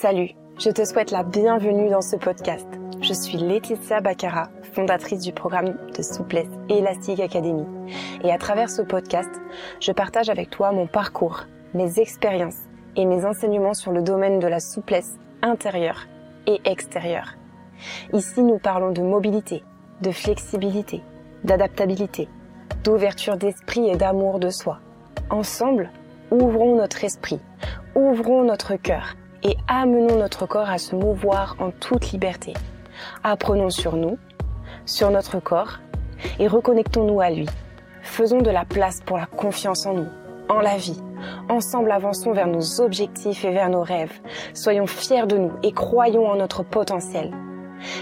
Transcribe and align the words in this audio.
Salut, 0.00 0.30
je 0.60 0.70
te 0.70 0.84
souhaite 0.84 1.10
la 1.10 1.24
bienvenue 1.24 1.90
dans 1.90 2.02
ce 2.02 2.14
podcast. 2.14 2.68
Je 3.00 3.12
suis 3.12 3.36
Laetitia 3.36 4.00
Baccara, 4.00 4.48
fondatrice 4.72 5.22
du 5.22 5.32
programme 5.32 5.76
de 5.92 6.02
souplesse 6.02 6.46
Élastique 6.68 7.18
Academy. 7.18 7.64
Et 8.22 8.30
à 8.30 8.38
travers 8.38 8.70
ce 8.70 8.82
podcast, 8.82 9.28
je 9.80 9.90
partage 9.90 10.28
avec 10.28 10.50
toi 10.50 10.70
mon 10.70 10.86
parcours, 10.86 11.46
mes 11.74 11.98
expériences 11.98 12.60
et 12.94 13.06
mes 13.06 13.24
enseignements 13.24 13.74
sur 13.74 13.90
le 13.90 14.00
domaine 14.00 14.38
de 14.38 14.46
la 14.46 14.60
souplesse 14.60 15.16
intérieure 15.42 16.06
et 16.46 16.60
extérieure. 16.64 17.34
Ici, 18.12 18.44
nous 18.44 18.60
parlons 18.60 18.92
de 18.92 19.02
mobilité, 19.02 19.64
de 20.00 20.12
flexibilité, 20.12 21.02
d'adaptabilité, 21.42 22.28
d'ouverture 22.84 23.36
d'esprit 23.36 23.88
et 23.88 23.96
d'amour 23.96 24.38
de 24.38 24.50
soi. 24.50 24.78
Ensemble, 25.28 25.90
ouvrons 26.30 26.76
notre 26.76 27.02
esprit, 27.02 27.40
ouvrons 27.96 28.44
notre 28.44 28.76
cœur 28.76 29.16
et 29.42 29.56
amenons 29.68 30.16
notre 30.16 30.46
corps 30.46 30.70
à 30.70 30.78
se 30.78 30.94
mouvoir 30.94 31.56
en 31.58 31.70
toute 31.70 32.12
liberté. 32.12 32.54
Apprenons 33.22 33.70
sur 33.70 33.96
nous, 33.96 34.18
sur 34.86 35.10
notre 35.10 35.40
corps 35.40 35.78
et 36.38 36.48
reconnectons-nous 36.48 37.20
à 37.20 37.30
lui. 37.30 37.48
Faisons 38.02 38.38
de 38.38 38.50
la 38.50 38.64
place 38.64 39.00
pour 39.04 39.18
la 39.18 39.26
confiance 39.26 39.86
en 39.86 39.94
nous, 39.94 40.08
en 40.48 40.60
la 40.60 40.76
vie. 40.76 41.00
Ensemble 41.48 41.92
avançons 41.92 42.32
vers 42.32 42.46
nos 42.46 42.80
objectifs 42.80 43.44
et 43.44 43.50
vers 43.50 43.70
nos 43.70 43.82
rêves. 43.82 44.20
Soyons 44.54 44.86
fiers 44.86 45.26
de 45.26 45.36
nous 45.36 45.52
et 45.62 45.72
croyons 45.72 46.26
en 46.26 46.36
notre 46.36 46.62
potentiel. 46.62 47.32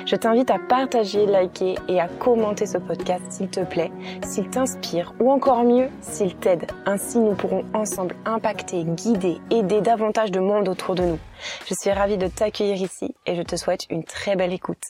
Je 0.04 0.16
t'invite 0.16 0.50
à 0.50 0.58
partager, 0.58 1.26
liker 1.26 1.76
et 1.88 2.00
à 2.00 2.08
commenter 2.08 2.66
ce 2.66 2.78
podcast 2.78 3.22
s'il 3.30 3.48
te 3.48 3.60
plaît, 3.60 3.92
s'il 4.24 4.48
t'inspire 4.48 5.14
ou 5.20 5.30
encore 5.30 5.64
mieux, 5.64 5.88
s'il 6.00 6.36
t'aide. 6.36 6.66
Ainsi, 6.86 7.18
nous 7.18 7.34
pourrons 7.34 7.64
ensemble 7.74 8.16
impacter, 8.24 8.84
guider, 8.84 9.38
aider 9.50 9.80
davantage 9.80 10.30
de 10.30 10.40
monde 10.40 10.68
autour 10.68 10.94
de 10.94 11.02
nous. 11.02 11.18
Je 11.66 11.74
suis 11.74 11.90
ravie 11.90 12.18
de 12.18 12.28
t'accueillir 12.28 12.80
ici 12.80 13.14
et 13.26 13.34
je 13.34 13.42
te 13.42 13.56
souhaite 13.56 13.86
une 13.90 14.04
très 14.04 14.36
belle 14.36 14.52
écoute. 14.52 14.82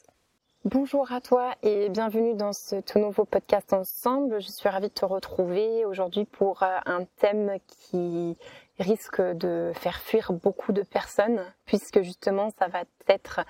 Bonjour 0.65 1.13
à 1.13 1.21
toi 1.21 1.55
et 1.63 1.89
bienvenue 1.91 2.35
dans 2.35 2.53
ce 2.53 2.81
tout 2.81 2.99
nouveau 2.99 3.25
podcast 3.25 3.73
ensemble. 3.73 4.41
Je 4.41 4.49
suis 4.49 4.69
ravie 4.69 4.89
de 4.89 4.93
te 4.93 5.05
retrouver 5.05 5.85
aujourd'hui 5.85 6.25
pour 6.25 6.65
euh, 6.65 6.79
un 6.87 7.05
thème 7.21 7.59
qui 7.69 8.37
risque 8.81 9.21
de 9.21 9.71
faire 9.77 10.01
fuir 10.01 10.33
beaucoup 10.33 10.73
de 10.73 10.83
personnes 10.83 11.41
puisque 11.67 12.01
justement 12.03 12.51
ça 12.59 12.69
va 12.69 12.85
être 13.09 13.41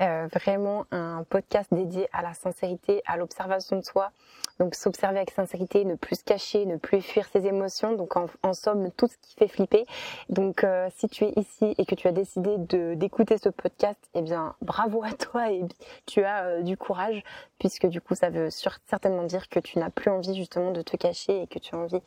euh, 0.00 0.28
vraiment 0.32 0.86
un 0.90 1.24
podcast 1.24 1.72
dédié 1.72 2.08
à 2.12 2.22
la 2.22 2.34
sincérité, 2.34 3.02
à 3.06 3.16
l'observation 3.16 3.76
de 3.76 3.84
soi. 3.84 4.10
Donc 4.58 4.74
s'observer 4.74 5.18
avec 5.18 5.30
sincérité, 5.30 5.84
ne 5.84 5.94
plus 5.94 6.16
se 6.16 6.24
cacher, 6.24 6.66
ne 6.66 6.76
plus 6.76 7.00
fuir 7.00 7.28
ses 7.28 7.46
émotions. 7.46 7.92
Donc 7.92 8.16
en, 8.16 8.52
somme 8.52 8.90
tout 8.92 9.06
ce 9.06 9.16
qui 9.18 9.36
fait 9.36 9.46
flipper. 9.46 9.86
Donc 10.28 10.64
euh, 10.64 10.88
si 10.96 11.08
tu 11.08 11.24
es 11.24 11.32
ici 11.36 11.74
et 11.78 11.84
que 11.84 11.94
tu 11.94 12.08
as 12.08 12.12
décidé 12.12 12.56
de 12.58 12.94
d'écouter 12.94 13.38
ce 13.38 13.50
podcast, 13.50 14.00
eh 14.14 14.22
bien 14.22 14.54
bravo 14.62 15.02
à 15.04 15.12
toi 15.12 15.52
et 15.52 15.62
tu 16.06 16.24
as 16.24 16.44
euh, 16.44 16.62
du 16.62 16.76
courage 16.76 17.22
puisque 17.58 17.86
du 17.86 18.00
coup 18.00 18.14
ça 18.14 18.30
veut 18.30 18.50
certainement 18.50 19.24
dire 19.24 19.48
que 19.48 19.60
tu 19.60 19.78
n'as 19.78 19.90
plus 19.90 20.10
envie 20.10 20.34
justement 20.34 20.70
de 20.70 20.82
te 20.82 20.96
cacher 20.96 21.42
et 21.42 21.46
que 21.46 21.58
tu 21.58 21.74
as 21.74 21.78
envie 21.78 22.00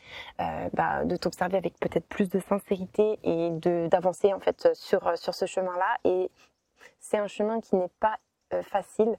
bah, 0.73 1.03
de 1.03 1.15
t'observer 1.17 1.57
avec 1.57 1.77
peut-être 1.79 2.05
plus 2.05 2.29
de 2.29 2.39
sincérité 2.39 3.19
et 3.23 3.49
de 3.51 3.87
d'avancer 3.89 4.33
en 4.33 4.39
fait 4.39 4.69
sur 4.73 5.17
sur 5.17 5.33
ce 5.35 5.45
chemin-là. 5.51 5.97
Et 6.03 6.31
c'est 6.99 7.17
un 7.17 7.27
chemin 7.27 7.61
qui 7.61 7.75
n'est 7.75 7.91
pas 7.99 8.17
euh, 8.53 8.63
facile. 8.63 9.15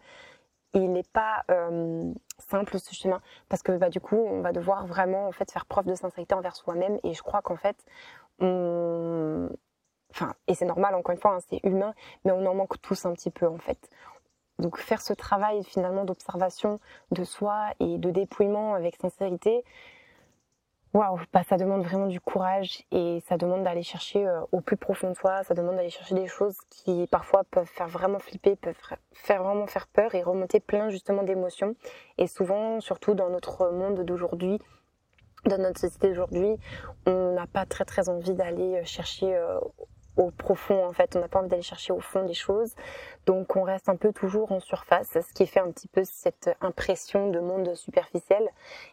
Il 0.75 0.93
n'est 0.93 1.03
pas 1.13 1.45
euh, 1.51 2.13
simple 2.39 2.79
ce 2.79 2.95
chemin 2.95 3.21
parce 3.49 3.63
que 3.63 3.73
bah, 3.73 3.91
du 3.91 4.01
coup, 4.01 4.17
on 4.17 4.41
va 4.41 4.53
devoir 4.53 4.87
vraiment 4.87 5.27
en 5.29 5.33
fait 5.33 5.51
faire 5.51 5.67
preuve 5.67 5.87
de 5.87 5.95
sincérité 5.95 6.35
envers 6.35 6.57
soi-même. 6.57 6.99
Et 7.05 7.13
je 7.13 7.23
crois 7.23 7.43
qu'en 7.43 7.57
fait, 7.57 7.77
on... 8.39 9.49
enfin, 10.11 10.35
et 10.49 10.55
c'est 10.55 10.65
normal 10.65 10.95
encore 10.95 11.13
une 11.13 11.21
fois, 11.21 11.35
hein, 11.35 11.41
c'est 11.49 11.61
humain, 11.65 11.95
mais 12.25 12.33
on 12.33 12.47
en 12.47 12.55
manque 12.55 12.81
tous 12.81 13.05
un 13.05 13.13
petit 13.13 13.31
peu 13.31 13.47
en 13.47 13.59
fait. 13.59 13.91
Donc 14.59 14.79
faire 14.79 15.03
ce 15.03 15.13
travail 15.13 15.65
finalement 15.65 16.05
d'observation 16.05 16.81
de 17.11 17.25
soi 17.25 17.73
et 17.81 17.99
de 17.99 18.11
dépouillement 18.11 18.75
avec 18.75 18.97
sincérité, 18.97 19.65
Waouh, 20.95 21.19
bah, 21.33 21.43
ça 21.43 21.57
demande 21.57 21.85
vraiment 21.85 22.07
du 22.07 22.21
courage 22.21 22.85
et 22.93 23.23
ça 23.27 23.39
demande 23.39 23.63
d'aller 23.63 23.83
chercher 23.83 24.27
euh, 24.27 24.43
au 24.53 24.61
plus 24.61 24.77
profond 24.77 25.09
de 25.09 25.15
soi, 25.15 25.43
ça 25.43 25.55
demande 25.55 25.77
d'aller 25.77 25.89
chercher 25.89 26.15
des 26.15 26.27
choses 26.27 26.59
qui 26.69 27.07
parfois 27.07 27.45
peuvent 27.45 27.67
faire 27.67 27.89
vraiment 27.89 28.19
flipper, 28.19 28.57
peuvent 28.57 28.77
faire 29.15 29.43
vraiment 29.43 29.67
faire 29.67 29.87
peur 29.87 30.15
et 30.15 30.23
remonter 30.23 30.61
plein 30.61 30.91
justement 30.91 31.23
d'émotions. 31.23 31.77
Et 32.19 32.27
souvent, 32.27 32.79
surtout 32.81 33.15
dans 33.15 33.31
notre 33.31 33.71
monde 33.71 34.05
d'aujourd'hui, 34.05 34.59
dans 35.47 35.57
notre 35.57 35.81
société 35.81 36.09
d'aujourd'hui, 36.09 36.57
on 37.07 37.33
n'a 37.33 37.47
pas 37.47 37.65
très 37.65 37.87
très 37.87 38.11
envie 38.11 38.35
d'aller 38.35 38.85
chercher 38.85 39.35
euh, 39.35 39.61
au 40.17 40.31
profond 40.31 40.85
en 40.85 40.93
fait, 40.93 41.17
on 41.17 41.21
n'a 41.21 41.29
pas 41.29 41.39
envie 41.39 41.49
d'aller 41.49 41.63
chercher 41.63 41.93
au 41.93 42.01
fond 42.01 42.25
des 42.25 42.35
choses. 42.35 42.75
Donc 43.27 43.57
on 43.57 43.63
reste 43.63 43.89
un 43.89 43.97
peu 43.97 44.13
toujours 44.13 44.53
en 44.53 44.61
surface, 44.61 45.09
ce 45.13 45.33
qui 45.33 45.47
fait 45.47 45.61
un 45.61 45.71
petit 45.71 45.89
peu 45.89 46.03
cette 46.05 46.51
impression 46.61 47.31
de 47.31 47.41
monde 47.41 47.75
superficiel. 47.75 48.49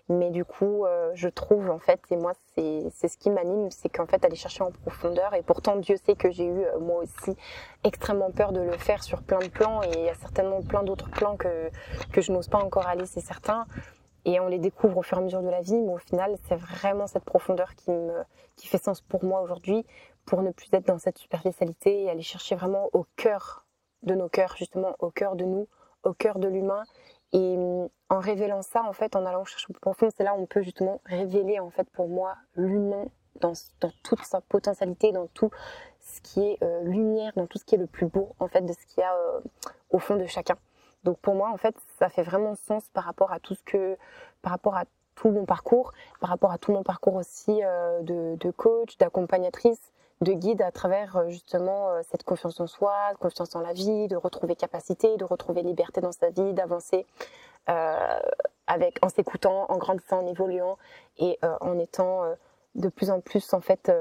Mais 0.08 0.30
du 0.30 0.46
coup, 0.46 0.86
euh, 0.86 1.12
je 1.16 1.28
trouve 1.28 1.70
en 1.70 1.80
fait, 1.80 2.00
et 2.12 2.16
moi 2.16 2.34
c'est 2.56 3.08
ce 3.08 3.18
qui 3.18 3.30
m'anime, 3.30 3.70
c'est 3.72 3.90
qu'en 3.90 4.06
fait 4.06 4.24
aller 4.24 4.36
chercher 4.36 4.64
en 4.64 4.72
profondeur. 4.72 5.34
Et 5.34 5.42
pourtant 5.42 5.76
Dieu 5.76 5.98
sait 5.98 6.16
que 6.16 6.32
j'ai 6.32 6.46
eu 6.46 6.64
euh, 6.64 6.80
moi 6.80 7.04
aussi 7.04 7.38
extrêmement 7.84 8.32
peur 8.32 8.52
de 8.52 8.62
le 8.62 8.78
faire 8.78 9.04
sur 9.04 9.22
plein 9.24 9.40
de 9.40 9.48
plans 9.48 9.82
et 9.84 9.92
il 9.96 10.06
y 10.06 10.10
a 10.10 10.16
certainement 10.16 10.62
plein 10.62 10.84
d'autres 10.84 11.10
plans 11.10 11.38
que, 11.38 11.70
que 12.12 12.22
je 12.22 12.32
n'ose 12.32 12.48
pas 12.48 12.60
encore 12.60 12.88
aller, 12.88 13.06
c'est 13.06 13.22
certain 13.22 13.66
et 14.26 14.40
on 14.40 14.48
les 14.48 14.60
découvre 14.60 14.98
au 14.98 15.02
fur 15.02 15.18
et 15.18 15.22
à 15.22 15.24
mesure 15.24 15.42
de 15.42 15.50
la 15.50 15.62
vie, 15.62 15.80
mais 15.82 15.94
au 15.94 15.98
final, 15.98 16.36
c'est 16.48 16.56
vraiment 16.56 17.08
cette 17.08 17.24
profondeur 17.24 17.76
qui, 17.76 17.92
me, 17.92 18.24
qui 18.56 18.68
fait 18.68 18.82
sens 18.82 19.02
pour 19.02 19.24
moi 19.24 19.42
aujourd'hui, 19.42 19.86
pour 20.30 20.44
ne 20.44 20.52
plus 20.52 20.70
être 20.74 20.86
dans 20.86 21.00
cette 21.00 21.18
superficialité 21.18 22.04
et 22.04 22.10
aller 22.12 22.22
chercher 22.22 22.56
vraiment 22.56 22.88
au 22.94 23.04
cœur 23.16 23.66
de 24.04 24.14
nos 24.14 24.30
cœurs, 24.30 24.56
justement 24.56 24.96
au 25.00 25.10
cœur 25.10 25.36
de 25.36 25.44
nous, 25.44 25.68
au 26.04 26.14
cœur 26.14 26.38
de 26.38 26.48
l'humain. 26.48 26.84
Et 27.34 27.58
mm, 27.58 27.90
en 28.10 28.20
révélant 28.20 28.62
ça, 28.62 28.84
en 28.84 28.94
fait, 28.94 29.16
en 29.16 29.26
allant 29.26 29.44
chercher 29.44 29.66
au 29.70 29.74
plus 29.74 29.82
profond, 29.82 30.10
c'est 30.16 30.24
là 30.24 30.36
où 30.36 30.42
on 30.42 30.46
peut 30.46 30.62
justement 30.62 31.02
révéler, 31.06 31.60
en 31.60 31.72
fait, 31.72 31.90
pour 31.90 32.08
moi, 32.08 32.36
l'humain 32.56 33.06
dans, 33.42 33.54
dans, 33.82 33.92
toute 34.04 34.22
sa 34.24 34.40
potentialité, 34.40 35.12
dans 35.12 35.26
tout 35.28 35.50
ce 36.00 36.22
qui 36.22 36.42
est 36.42 36.62
euh, 36.62 36.84
lumière, 36.84 37.34
dans 37.36 37.48
tout 37.48 37.58
ce 37.58 37.66
qui 37.66 37.74
est 37.74 37.80
le 37.80 37.88
plus 37.88 38.06
beau, 38.06 38.36
en 38.38 38.48
fait, 38.48 38.62
de 38.62 38.74
ce 38.74 38.86
qu'il 38.86 39.02
y 39.02 39.04
a 39.04 39.16
euh, 39.16 39.40
au 39.90 39.98
fond 39.98 40.16
de 40.16 40.28
chacun. 40.28 40.58
Donc 41.06 41.18
pour 41.18 41.34
moi, 41.34 41.50
en 41.50 41.58
fait, 41.58 41.76
ça 41.98 42.08
fait 42.08 42.24
vraiment 42.24 42.54
sens 42.54 42.84
par 42.94 43.06
rapport 43.06 43.32
à 43.32 43.40
tout 43.40 43.56
ce 43.56 43.64
que, 43.64 43.98
par 44.44 44.52
rapport 44.52 44.78
à 44.78 44.84
tout 45.16 45.32
mon 45.32 45.46
parcours, 45.46 45.92
par 46.20 46.30
rapport 46.30 46.52
à 46.52 46.60
tout 46.60 46.72
mon 46.72 46.84
parcours 46.84 47.16
aussi 47.16 47.64
euh, 47.64 48.02
de, 48.04 48.36
de, 48.40 48.52
coach, 48.52 48.96
d'accompagnatrice, 48.98 49.92
de 50.22 50.34
guide 50.34 50.62
à 50.62 50.72
travers 50.72 51.16
euh, 51.16 51.30
justement 51.30 51.90
euh, 51.90 52.02
cette 52.10 52.24
confiance 52.24 52.60
en 52.60 52.68
soi, 52.68 52.94
confiance 53.20 53.56
en 53.56 53.62
la 53.62 53.74
vie, 53.74 54.08
de 54.08 54.16
retrouver 54.16 54.56
capacité, 54.56 55.16
de 55.18 55.24
retrouver 55.24 55.62
liberté 55.62 56.02
dans 56.02 56.12
sa 56.12 56.30
vie, 56.30 56.54
d'avancer 56.54 57.06
euh, 57.70 58.20
avec 58.68 59.00
en 59.04 59.10
s'écoutant, 59.10 59.66
en 59.70 59.78
grandissant, 59.78 60.20
en 60.20 60.28
évoluant 60.28 60.78
et 61.18 61.40
en 61.62 61.78
étant 61.80 62.24
de 62.76 62.88
plus 62.88 63.10
en 63.10 63.20
plus 63.20 63.54
en 63.54 63.62
fait 63.62 63.92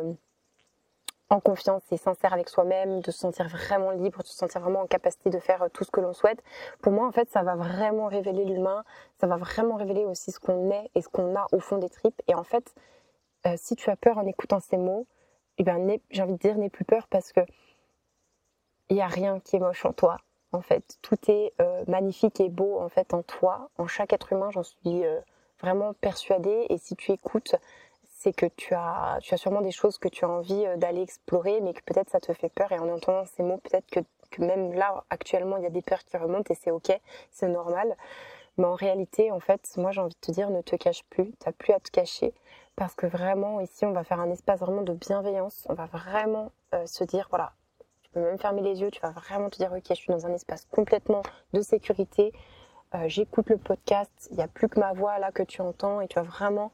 en 1.30 1.40
confiance 1.40 1.82
et 1.90 1.96
sincère 1.96 2.34
avec 2.34 2.48
soi-même, 2.50 3.00
de 3.00 3.10
se 3.10 3.18
sentir 3.18 3.48
vraiment 3.48 3.90
libre, 3.90 4.22
de 4.22 4.26
se 4.26 4.34
sentir 4.34 4.60
vraiment 4.60 4.80
en 4.80 4.86
capacité 4.86 5.30
de 5.30 5.38
faire 5.38 5.68
tout 5.72 5.84
ce 5.84 5.90
que 5.90 6.00
l'on 6.00 6.12
souhaite. 6.12 6.42
Pour 6.82 6.92
moi, 6.92 7.06
en 7.06 7.12
fait, 7.12 7.30
ça 7.30 7.42
va 7.42 7.56
vraiment 7.56 8.08
révéler 8.08 8.44
l'humain, 8.44 8.84
ça 9.20 9.26
va 9.26 9.36
vraiment 9.36 9.76
révéler 9.76 10.04
aussi 10.04 10.32
ce 10.32 10.38
qu'on 10.38 10.70
est 10.70 10.90
et 10.94 11.00
ce 11.00 11.08
qu'on 11.08 11.34
a 11.34 11.46
au 11.52 11.60
fond 11.60 11.78
des 11.78 11.88
tripes. 11.88 12.20
Et 12.28 12.34
en 12.34 12.44
fait, 12.44 12.74
si 13.56 13.74
tu 13.74 13.88
as 13.88 13.96
peur 13.96 14.18
en 14.18 14.26
écoutant 14.26 14.60
ces 14.60 14.76
mots, 14.76 15.06
eh 15.58 15.64
ben, 15.64 15.98
j'ai 16.10 16.22
envie 16.22 16.32
de 16.32 16.38
dire, 16.38 16.56
n'aie 16.56 16.70
plus 16.70 16.84
peur 16.84 17.06
parce 17.08 17.32
que 17.32 17.40
il 18.90 18.96
n'y 18.96 19.02
a 19.02 19.06
rien 19.06 19.40
qui 19.40 19.56
est 19.56 19.58
moche 19.58 19.84
en 19.84 19.92
toi. 19.92 20.18
En 20.52 20.62
fait, 20.62 20.98
tout 21.02 21.18
est 21.28 21.52
euh, 21.60 21.84
magnifique 21.88 22.40
et 22.40 22.48
beau 22.48 22.78
en 22.78 22.88
fait 22.88 23.12
en 23.12 23.22
toi, 23.22 23.68
en 23.76 23.86
chaque 23.86 24.12
être 24.12 24.32
humain. 24.32 24.50
J'en 24.50 24.62
suis 24.62 25.04
euh, 25.04 25.20
vraiment 25.60 25.92
persuadée. 25.94 26.66
Et 26.70 26.78
si 26.78 26.96
tu 26.96 27.12
écoutes, 27.12 27.54
c'est 28.04 28.32
que 28.32 28.46
tu 28.46 28.74
as, 28.74 29.18
tu 29.20 29.34
as 29.34 29.36
sûrement 29.36 29.60
des 29.60 29.72
choses 29.72 29.98
que 29.98 30.08
tu 30.08 30.24
as 30.24 30.28
envie 30.28 30.64
euh, 30.66 30.76
d'aller 30.76 31.02
explorer, 31.02 31.60
mais 31.60 31.74
que 31.74 31.82
peut-être 31.84 32.08
ça 32.10 32.20
te 32.20 32.32
fait 32.32 32.48
peur. 32.48 32.72
Et 32.72 32.78
en 32.78 32.88
entendant 32.88 33.24
ces 33.26 33.42
mots, 33.42 33.58
peut-être 33.58 33.86
que, 33.90 34.00
que 34.30 34.42
même 34.42 34.72
là, 34.72 35.04
actuellement, 35.10 35.58
il 35.58 35.64
y 35.64 35.66
a 35.66 35.70
des 35.70 35.82
peurs 35.82 36.04
qui 36.04 36.16
remontent 36.16 36.52
et 36.52 36.56
c'est 36.56 36.70
ok, 36.70 36.98
c'est 37.30 37.48
normal. 37.48 37.96
Mais 38.56 38.64
en 38.64 38.74
réalité, 38.74 39.30
en 39.30 39.40
fait, 39.40 39.70
moi 39.76 39.92
j'ai 39.92 40.00
envie 40.00 40.14
de 40.14 40.20
te 40.20 40.32
dire, 40.32 40.50
ne 40.50 40.62
te 40.62 40.76
cache 40.76 41.04
plus, 41.10 41.26
tu 41.26 41.46
n'as 41.46 41.52
plus 41.52 41.72
à 41.72 41.80
te 41.80 41.90
cacher 41.90 42.32
parce 42.78 42.94
que 42.94 43.06
vraiment 43.06 43.58
ici 43.58 43.84
on 43.84 43.92
va 43.92 44.04
faire 44.04 44.20
un 44.20 44.30
espace 44.30 44.60
vraiment 44.60 44.82
de 44.82 44.92
bienveillance, 44.92 45.66
on 45.68 45.74
va 45.74 45.86
vraiment 45.86 46.52
euh, 46.74 46.86
se 46.86 47.02
dire 47.02 47.26
voilà, 47.28 47.52
tu 48.02 48.10
peux 48.10 48.20
même 48.20 48.38
fermer 48.38 48.62
les 48.62 48.80
yeux, 48.80 48.92
tu 48.92 49.00
vas 49.00 49.10
vraiment 49.10 49.50
te 49.50 49.56
dire 49.56 49.72
ok 49.72 49.82
je 49.88 49.94
suis 49.94 50.12
dans 50.12 50.26
un 50.26 50.32
espace 50.32 50.64
complètement 50.70 51.22
de 51.52 51.60
sécurité, 51.60 52.32
euh, 52.94 53.08
j'écoute 53.08 53.50
le 53.50 53.58
podcast, 53.58 54.28
il 54.30 54.36
n'y 54.36 54.44
a 54.44 54.46
plus 54.46 54.68
que 54.68 54.78
ma 54.78 54.92
voix 54.92 55.18
là 55.18 55.32
que 55.32 55.42
tu 55.42 55.60
entends 55.60 56.00
et 56.00 56.06
tu 56.06 56.14
vas 56.14 56.22
vraiment 56.22 56.70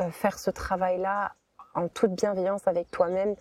euh, 0.00 0.10
faire 0.10 0.40
ce 0.40 0.50
travail 0.50 0.98
là 0.98 1.34
en 1.76 1.86
toute 1.86 2.14
bienveillance 2.14 2.66
avec 2.66 2.90
toi-même. 2.90 3.36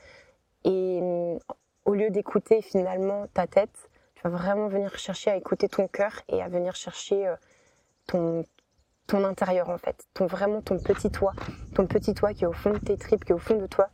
Et 0.65 1.01
mm, 1.01 1.39
au 1.85 1.95
lieu 1.95 2.11
d'écouter 2.11 2.61
finalement 2.61 3.25
ta 3.33 3.47
tête, 3.47 3.89
tu 4.13 4.21
vas 4.21 4.29
vraiment 4.29 4.67
venir 4.67 4.95
chercher 4.99 5.31
à 5.31 5.35
écouter 5.35 5.67
ton 5.67 5.87
cœur 5.87 6.21
et 6.27 6.43
à 6.43 6.47
venir 6.47 6.75
chercher 6.75 7.33
ton, 8.05 8.43
ton 9.07 9.23
intérieur 9.23 9.69
en 9.69 9.77
fait, 9.77 10.05
ton 10.13 10.25
vraiment 10.25 10.61
ton 10.61 10.77
petit 10.79 11.11
toi, 11.11 11.33
ton 11.75 11.85
petit 11.87 12.13
toi 12.13 12.33
qui 12.33 12.43
est 12.43 12.47
au 12.47 12.53
fond 12.53 12.71
de 12.71 12.79
tes 12.79 12.97
tripes, 12.97 13.25
qui 13.25 13.31
est 13.31 13.35
au 13.35 13.39
fond 13.39 13.57
de 13.57 13.67
toi. 13.67 13.89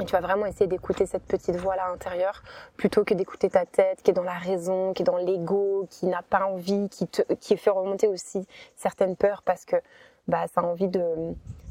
Et 0.00 0.04
tu 0.04 0.12
vas 0.12 0.20
vraiment 0.20 0.46
essayer 0.46 0.66
d'écouter 0.66 1.06
cette 1.06 1.24
petite 1.24 1.56
voix-là 1.56 1.90
intérieure 1.90 2.42
plutôt 2.76 3.04
que 3.04 3.14
d'écouter 3.14 3.50
ta 3.50 3.66
tête 3.66 4.02
qui 4.02 4.10
est 4.10 4.14
dans 4.14 4.22
la 4.22 4.38
raison, 4.38 4.92
qui 4.92 5.02
est 5.02 5.04
dans 5.04 5.16
l'ego, 5.16 5.86
qui 5.90 6.06
n'a 6.06 6.22
pas 6.22 6.46
envie, 6.46 6.88
qui 6.88 7.08
te, 7.08 7.22
qui 7.34 7.56
fait 7.56 7.70
remonter 7.70 8.06
aussi 8.06 8.46
certaines 8.76 9.16
peurs 9.16 9.42
parce 9.42 9.64
que 9.64 9.76
bah 10.28 10.46
ça 10.54 10.60
a 10.60 10.64
envie 10.64 10.88
de 10.88 11.02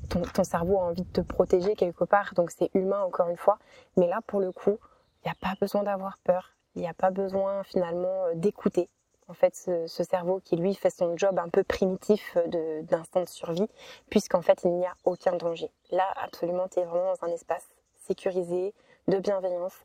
ton, 0.10 0.22
ton 0.22 0.44
cerveau 0.44 0.78
a 0.78 0.84
envie 0.84 1.04
de 1.04 1.12
te 1.12 1.22
protéger 1.22 1.76
quelque 1.76 2.04
part, 2.04 2.34
donc 2.34 2.52
c'est 2.52 2.70
humain 2.74 3.02
encore 3.02 3.30
une 3.30 3.38
fois. 3.38 3.60
Mais 3.96 4.08
là 4.08 4.20
pour 4.28 4.42
le 4.42 4.52
coup, 4.52 4.78
il 5.24 5.28
n'y 5.28 5.32
a 5.32 5.36
pas 5.40 5.56
besoin 5.62 5.84
d'avoir 5.84 6.18
peur, 6.24 6.52
il 6.76 6.82
n'y 6.82 6.90
a 6.90 6.94
pas 6.94 7.12
besoin 7.12 7.64
finalement 7.64 8.26
euh, 8.26 8.34
d'écouter 8.36 8.90
en 9.28 9.34
fait 9.34 9.56
ce, 9.56 9.88
ce, 9.88 10.04
cerveau 10.04 10.40
qui 10.44 10.56
lui 10.56 10.74
fait 10.74 10.90
son 10.90 11.18
job 11.18 11.38
un 11.40 11.50
peu 11.50 11.64
primitif 11.64 12.38
d'instant 12.84 13.20
de, 13.20 13.26
de 13.26 13.30
survie 13.30 13.68
puisqu'en 14.10 14.42
fait 14.42 14.62
il 14.64 14.72
n'y 14.72 14.86
a 14.86 14.94
aucun 15.06 15.36
danger. 15.36 15.70
Là 15.92 16.06
absolument 16.16 16.68
tu 16.68 16.80
es 16.80 16.86
vraiment 16.86 17.14
dans 17.14 17.28
un 17.28 17.32
espace 17.32 17.68
sécurisé, 18.08 18.74
de 19.08 19.20
bienveillance 19.20 19.76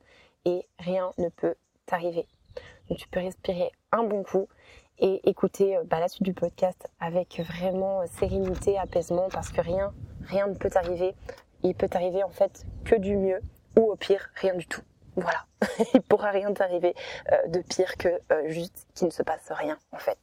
et 0.44 0.66
rien 0.78 1.12
ne 1.18 1.28
peut 1.28 1.54
t'arriver. 1.86 2.26
Donc 2.88 2.98
tu 2.98 3.08
peux 3.08 3.20
respirer 3.20 3.70
un 3.92 4.04
bon 4.04 4.22
coup 4.22 4.48
et 4.98 5.28
écouter 5.28 5.76
euh, 5.76 5.84
bah, 5.84 6.00
la 6.00 6.08
suite 6.08 6.22
du 6.22 6.34
podcast 6.34 6.88
avec 7.00 7.40
vraiment 7.40 8.06
sérénité, 8.06 8.78
apaisement 8.78 9.28
parce 9.30 9.50
que 9.50 9.60
rien, 9.60 9.92
rien 10.26 10.46
ne 10.46 10.54
peut 10.54 10.70
t'arriver. 10.70 11.14
Il 11.62 11.74
peut 11.74 11.88
t'arriver 11.88 12.22
en 12.22 12.30
fait 12.30 12.64
que 12.84 12.96
du 12.96 13.16
mieux 13.16 13.40
ou 13.76 13.90
au 13.90 13.96
pire 13.96 14.30
rien 14.36 14.54
du 14.54 14.66
tout. 14.66 14.82
Voilà, 15.16 15.44
il 15.94 16.02
pourra 16.02 16.30
rien 16.30 16.52
t'arriver 16.52 16.94
euh, 17.32 17.46
de 17.48 17.60
pire 17.60 17.96
que 17.96 18.08
euh, 18.32 18.48
juste 18.48 18.86
qu'il 18.94 19.06
ne 19.06 19.12
se 19.12 19.22
passe 19.22 19.50
rien 19.50 19.78
en 19.92 19.98
fait. 19.98 20.18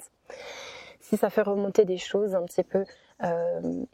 Si 0.99 1.17
ça 1.17 1.29
fait 1.29 1.41
remonter 1.41 1.85
des 1.85 1.97
choses 1.97 2.35
un 2.35 2.43
petit 2.43 2.63
peu, 2.63 2.85
euh, 3.23 3.85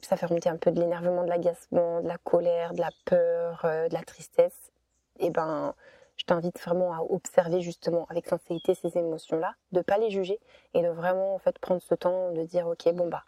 ça 0.00 0.16
fait 0.16 0.26
remonter 0.26 0.48
un 0.48 0.56
peu 0.56 0.70
de 0.70 0.80
l'énervement, 0.80 1.22
de 1.24 1.28
l'agacement, 1.28 2.00
de 2.00 2.08
la 2.08 2.18
colère, 2.18 2.72
de 2.72 2.80
la 2.80 2.90
peur, 3.04 3.60
de 3.64 3.92
la 3.92 4.02
tristesse, 4.02 4.72
eh 5.18 5.30
ben 5.30 5.74
je 6.16 6.24
t'invite 6.24 6.58
vraiment 6.60 6.94
à 6.94 7.00
observer 7.00 7.60
justement 7.60 8.06
avec 8.08 8.26
sincérité 8.26 8.74
ces 8.74 8.96
émotions-là, 8.96 9.54
de 9.72 9.82
pas 9.82 9.98
les 9.98 10.10
juger 10.10 10.40
et 10.74 10.82
de 10.82 10.88
vraiment 10.88 11.34
en 11.34 11.38
fait 11.38 11.58
prendre 11.58 11.82
ce 11.82 11.94
temps 11.94 12.32
de 12.32 12.42
dire 12.42 12.66
ok 12.66 12.92
bon 12.94 13.08
bah 13.08 13.24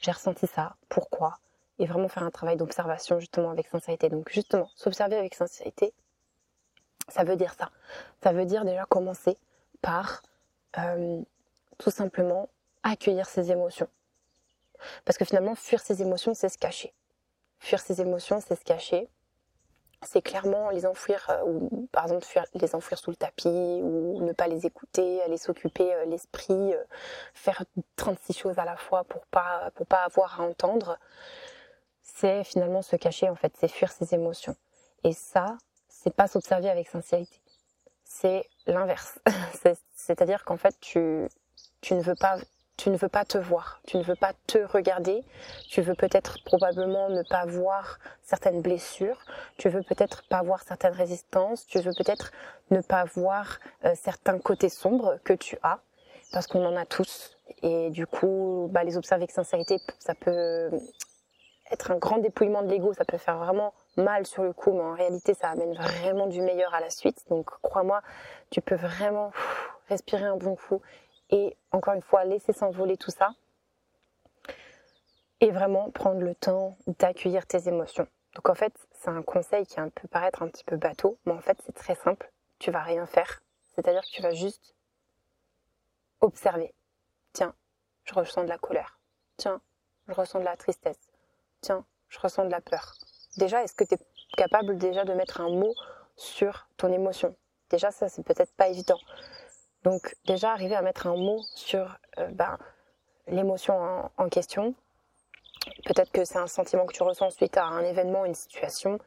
j'ai 0.00 0.10
ressenti 0.12 0.46
ça, 0.46 0.76
pourquoi? 0.88 1.38
Et 1.78 1.86
vraiment 1.86 2.08
faire 2.08 2.22
un 2.22 2.30
travail 2.30 2.56
d'observation 2.56 3.20
justement 3.20 3.50
avec 3.50 3.68
sincérité. 3.68 4.08
Donc 4.08 4.30
justement 4.30 4.68
s'observer 4.74 5.16
avec 5.16 5.34
sincérité, 5.34 5.92
ça 7.10 7.24
veut 7.24 7.36
dire 7.36 7.54
ça. 7.54 7.70
Ça 8.22 8.32
veut 8.32 8.44
dire 8.44 8.64
déjà 8.64 8.84
commencer 8.86 9.36
par 9.82 10.22
euh, 10.78 11.20
tout 11.78 11.90
simplement 11.90 12.48
accueillir 12.82 13.28
ses 13.28 13.50
émotions. 13.50 13.88
Parce 15.04 15.18
que 15.18 15.24
finalement, 15.24 15.54
fuir 15.54 15.80
ses 15.80 16.02
émotions, 16.02 16.34
c'est 16.34 16.48
se 16.48 16.58
cacher. 16.58 16.94
Fuir 17.58 17.80
ses 17.80 18.00
émotions, 18.00 18.40
c'est 18.40 18.56
se 18.56 18.64
cacher. 18.64 19.08
C'est 20.02 20.22
clairement 20.22 20.70
les 20.70 20.86
enfouir, 20.86 21.26
euh, 21.28 21.42
ou 21.44 21.88
par 21.92 22.04
exemple 22.04 22.26
les 22.54 22.74
enfouir 22.74 22.98
sous 22.98 23.10
le 23.10 23.16
tapis, 23.16 23.48
ou 23.48 24.22
ne 24.22 24.32
pas 24.32 24.48
les 24.48 24.64
écouter, 24.64 25.20
aller 25.22 25.36
s'occuper 25.36 25.92
euh, 25.92 26.06
l'esprit, 26.06 26.72
faire 27.34 27.64
36 27.96 28.32
choses 28.32 28.58
à 28.58 28.64
la 28.64 28.76
fois 28.76 29.04
pour 29.04 29.26
pas, 29.26 29.70
pour 29.74 29.86
pas 29.86 30.04
avoir 30.04 30.40
à 30.40 30.44
entendre. 30.44 30.98
C'est 32.02 32.44
finalement 32.44 32.80
se 32.80 32.96
cacher, 32.96 33.28
en 33.28 33.34
fait, 33.34 33.52
c'est 33.58 33.68
fuir 33.68 33.92
ses 33.92 34.14
émotions. 34.14 34.56
Et 35.04 35.12
ça, 35.12 35.58
c'est 36.02 36.14
pas 36.14 36.28
s'observer 36.28 36.70
avec 36.70 36.88
sincérité. 36.88 37.40
C'est 38.04 38.48
l'inverse. 38.66 39.18
C'est-à-dire 39.94 40.44
qu'en 40.44 40.56
fait, 40.56 40.74
tu, 40.80 41.28
tu 41.80 41.94
ne 41.94 42.02
veux 42.02 42.14
pas 42.14 42.38
tu 42.76 42.88
ne 42.88 42.96
veux 42.96 43.10
pas 43.10 43.26
te 43.26 43.36
voir, 43.36 43.82
tu 43.86 43.98
ne 43.98 44.02
veux 44.02 44.14
pas 44.14 44.32
te 44.46 44.56
regarder, 44.56 45.22
tu 45.68 45.82
veux 45.82 45.94
peut-être 45.94 46.42
probablement 46.44 47.10
ne 47.10 47.22
pas 47.28 47.44
voir 47.44 47.98
certaines 48.22 48.62
blessures, 48.62 49.18
tu 49.58 49.68
veux 49.68 49.82
peut-être 49.82 50.26
pas 50.28 50.40
voir 50.40 50.62
certaines 50.62 50.94
résistances, 50.94 51.66
tu 51.66 51.78
veux 51.80 51.92
peut-être 51.92 52.32
ne 52.70 52.80
pas 52.80 53.04
voir 53.04 53.58
euh, 53.84 53.92
certains 54.00 54.38
côtés 54.38 54.70
sombres 54.70 55.18
que 55.24 55.34
tu 55.34 55.58
as, 55.62 55.80
parce 56.32 56.46
qu'on 56.46 56.64
en 56.64 56.74
a 56.74 56.86
tous. 56.86 57.36
Et 57.62 57.90
du 57.90 58.06
coup, 58.06 58.70
bah, 58.72 58.82
les 58.82 58.96
observer 58.96 59.24
avec 59.24 59.30
sincérité, 59.32 59.78
ça 59.98 60.14
peut 60.14 60.70
être 61.70 61.90
un 61.90 61.98
grand 61.98 62.16
dépouillement 62.16 62.62
de 62.62 62.70
l'ego, 62.70 62.94
ça 62.94 63.04
peut 63.04 63.18
faire 63.18 63.36
vraiment 63.36 63.74
mal 63.96 64.26
sur 64.26 64.42
le 64.42 64.52
coup, 64.52 64.72
mais 64.72 64.82
en 64.82 64.94
réalité, 64.94 65.34
ça 65.34 65.50
amène 65.50 65.74
vraiment 65.74 66.26
du 66.26 66.40
meilleur 66.40 66.74
à 66.74 66.80
la 66.80 66.90
suite. 66.90 67.24
Donc, 67.28 67.50
crois-moi, 67.62 68.02
tu 68.50 68.60
peux 68.60 68.76
vraiment 68.76 69.32
respirer 69.88 70.24
un 70.24 70.36
bon 70.36 70.56
coup 70.56 70.80
et, 71.30 71.56
encore 71.72 71.94
une 71.94 72.02
fois, 72.02 72.24
laisser 72.24 72.52
s'envoler 72.52 72.96
tout 72.96 73.10
ça 73.10 73.34
et 75.40 75.50
vraiment 75.50 75.90
prendre 75.90 76.20
le 76.20 76.34
temps 76.34 76.76
d'accueillir 76.86 77.46
tes 77.46 77.68
émotions. 77.68 78.06
Donc, 78.34 78.48
en 78.48 78.54
fait, 78.54 78.74
c'est 78.92 79.10
un 79.10 79.22
conseil 79.22 79.66
qui 79.66 79.76
peut 79.94 80.08
paraître 80.08 80.42
un 80.42 80.48
petit 80.48 80.64
peu 80.64 80.76
bateau, 80.76 81.18
mais 81.24 81.32
en 81.32 81.40
fait, 81.40 81.58
c'est 81.64 81.74
très 81.74 81.94
simple. 81.94 82.30
Tu 82.58 82.70
vas 82.70 82.82
rien 82.82 83.06
faire. 83.06 83.42
C'est-à-dire 83.74 84.02
que 84.02 84.10
tu 84.10 84.22
vas 84.22 84.32
juste 84.32 84.74
observer. 86.20 86.74
Tiens, 87.32 87.54
je 88.04 88.14
ressens 88.14 88.44
de 88.44 88.48
la 88.48 88.58
colère. 88.58 88.98
Tiens, 89.36 89.60
je 90.08 90.12
ressens 90.12 90.40
de 90.40 90.44
la 90.44 90.56
tristesse 90.56 91.10
tiens, 91.60 91.84
je 92.08 92.18
ressens 92.18 92.44
de 92.44 92.50
la 92.50 92.60
peur. 92.60 92.94
Déjà, 93.36 93.62
est-ce 93.62 93.74
que 93.74 93.84
tu 93.84 93.94
es 93.94 93.98
capable 94.36 94.76
déjà 94.78 95.04
de 95.04 95.12
mettre 95.12 95.40
un 95.40 95.50
mot 95.50 95.74
sur 96.16 96.68
ton 96.76 96.92
émotion? 96.92 97.34
Déjà, 97.70 97.90
ça, 97.90 98.08
c'est 98.08 98.24
peut-être 98.24 98.52
pas 98.54 98.68
évident. 98.68 98.98
Donc, 99.84 100.16
déjà, 100.26 100.52
arriver 100.52 100.74
à 100.74 100.82
mettre 100.82 101.06
un 101.06 101.16
mot 101.16 101.40
sur 101.54 101.98
euh, 102.18 102.26
ben, 102.28 102.58
l'émotion 103.28 104.10
en, 104.16 104.28
question. 104.28 104.74
Peut-être 105.86 106.10
que 106.10 106.24
c'est 106.24 106.38
un 106.38 106.46
sentiment 106.46 106.86
que 106.86 106.92
tu 106.92 107.02
ressens 107.02 107.30
suite 107.30 107.56
à 107.56 107.64
un 107.64 107.82
événement, 107.82 108.24
une 108.24 108.34
situation. 108.34 108.98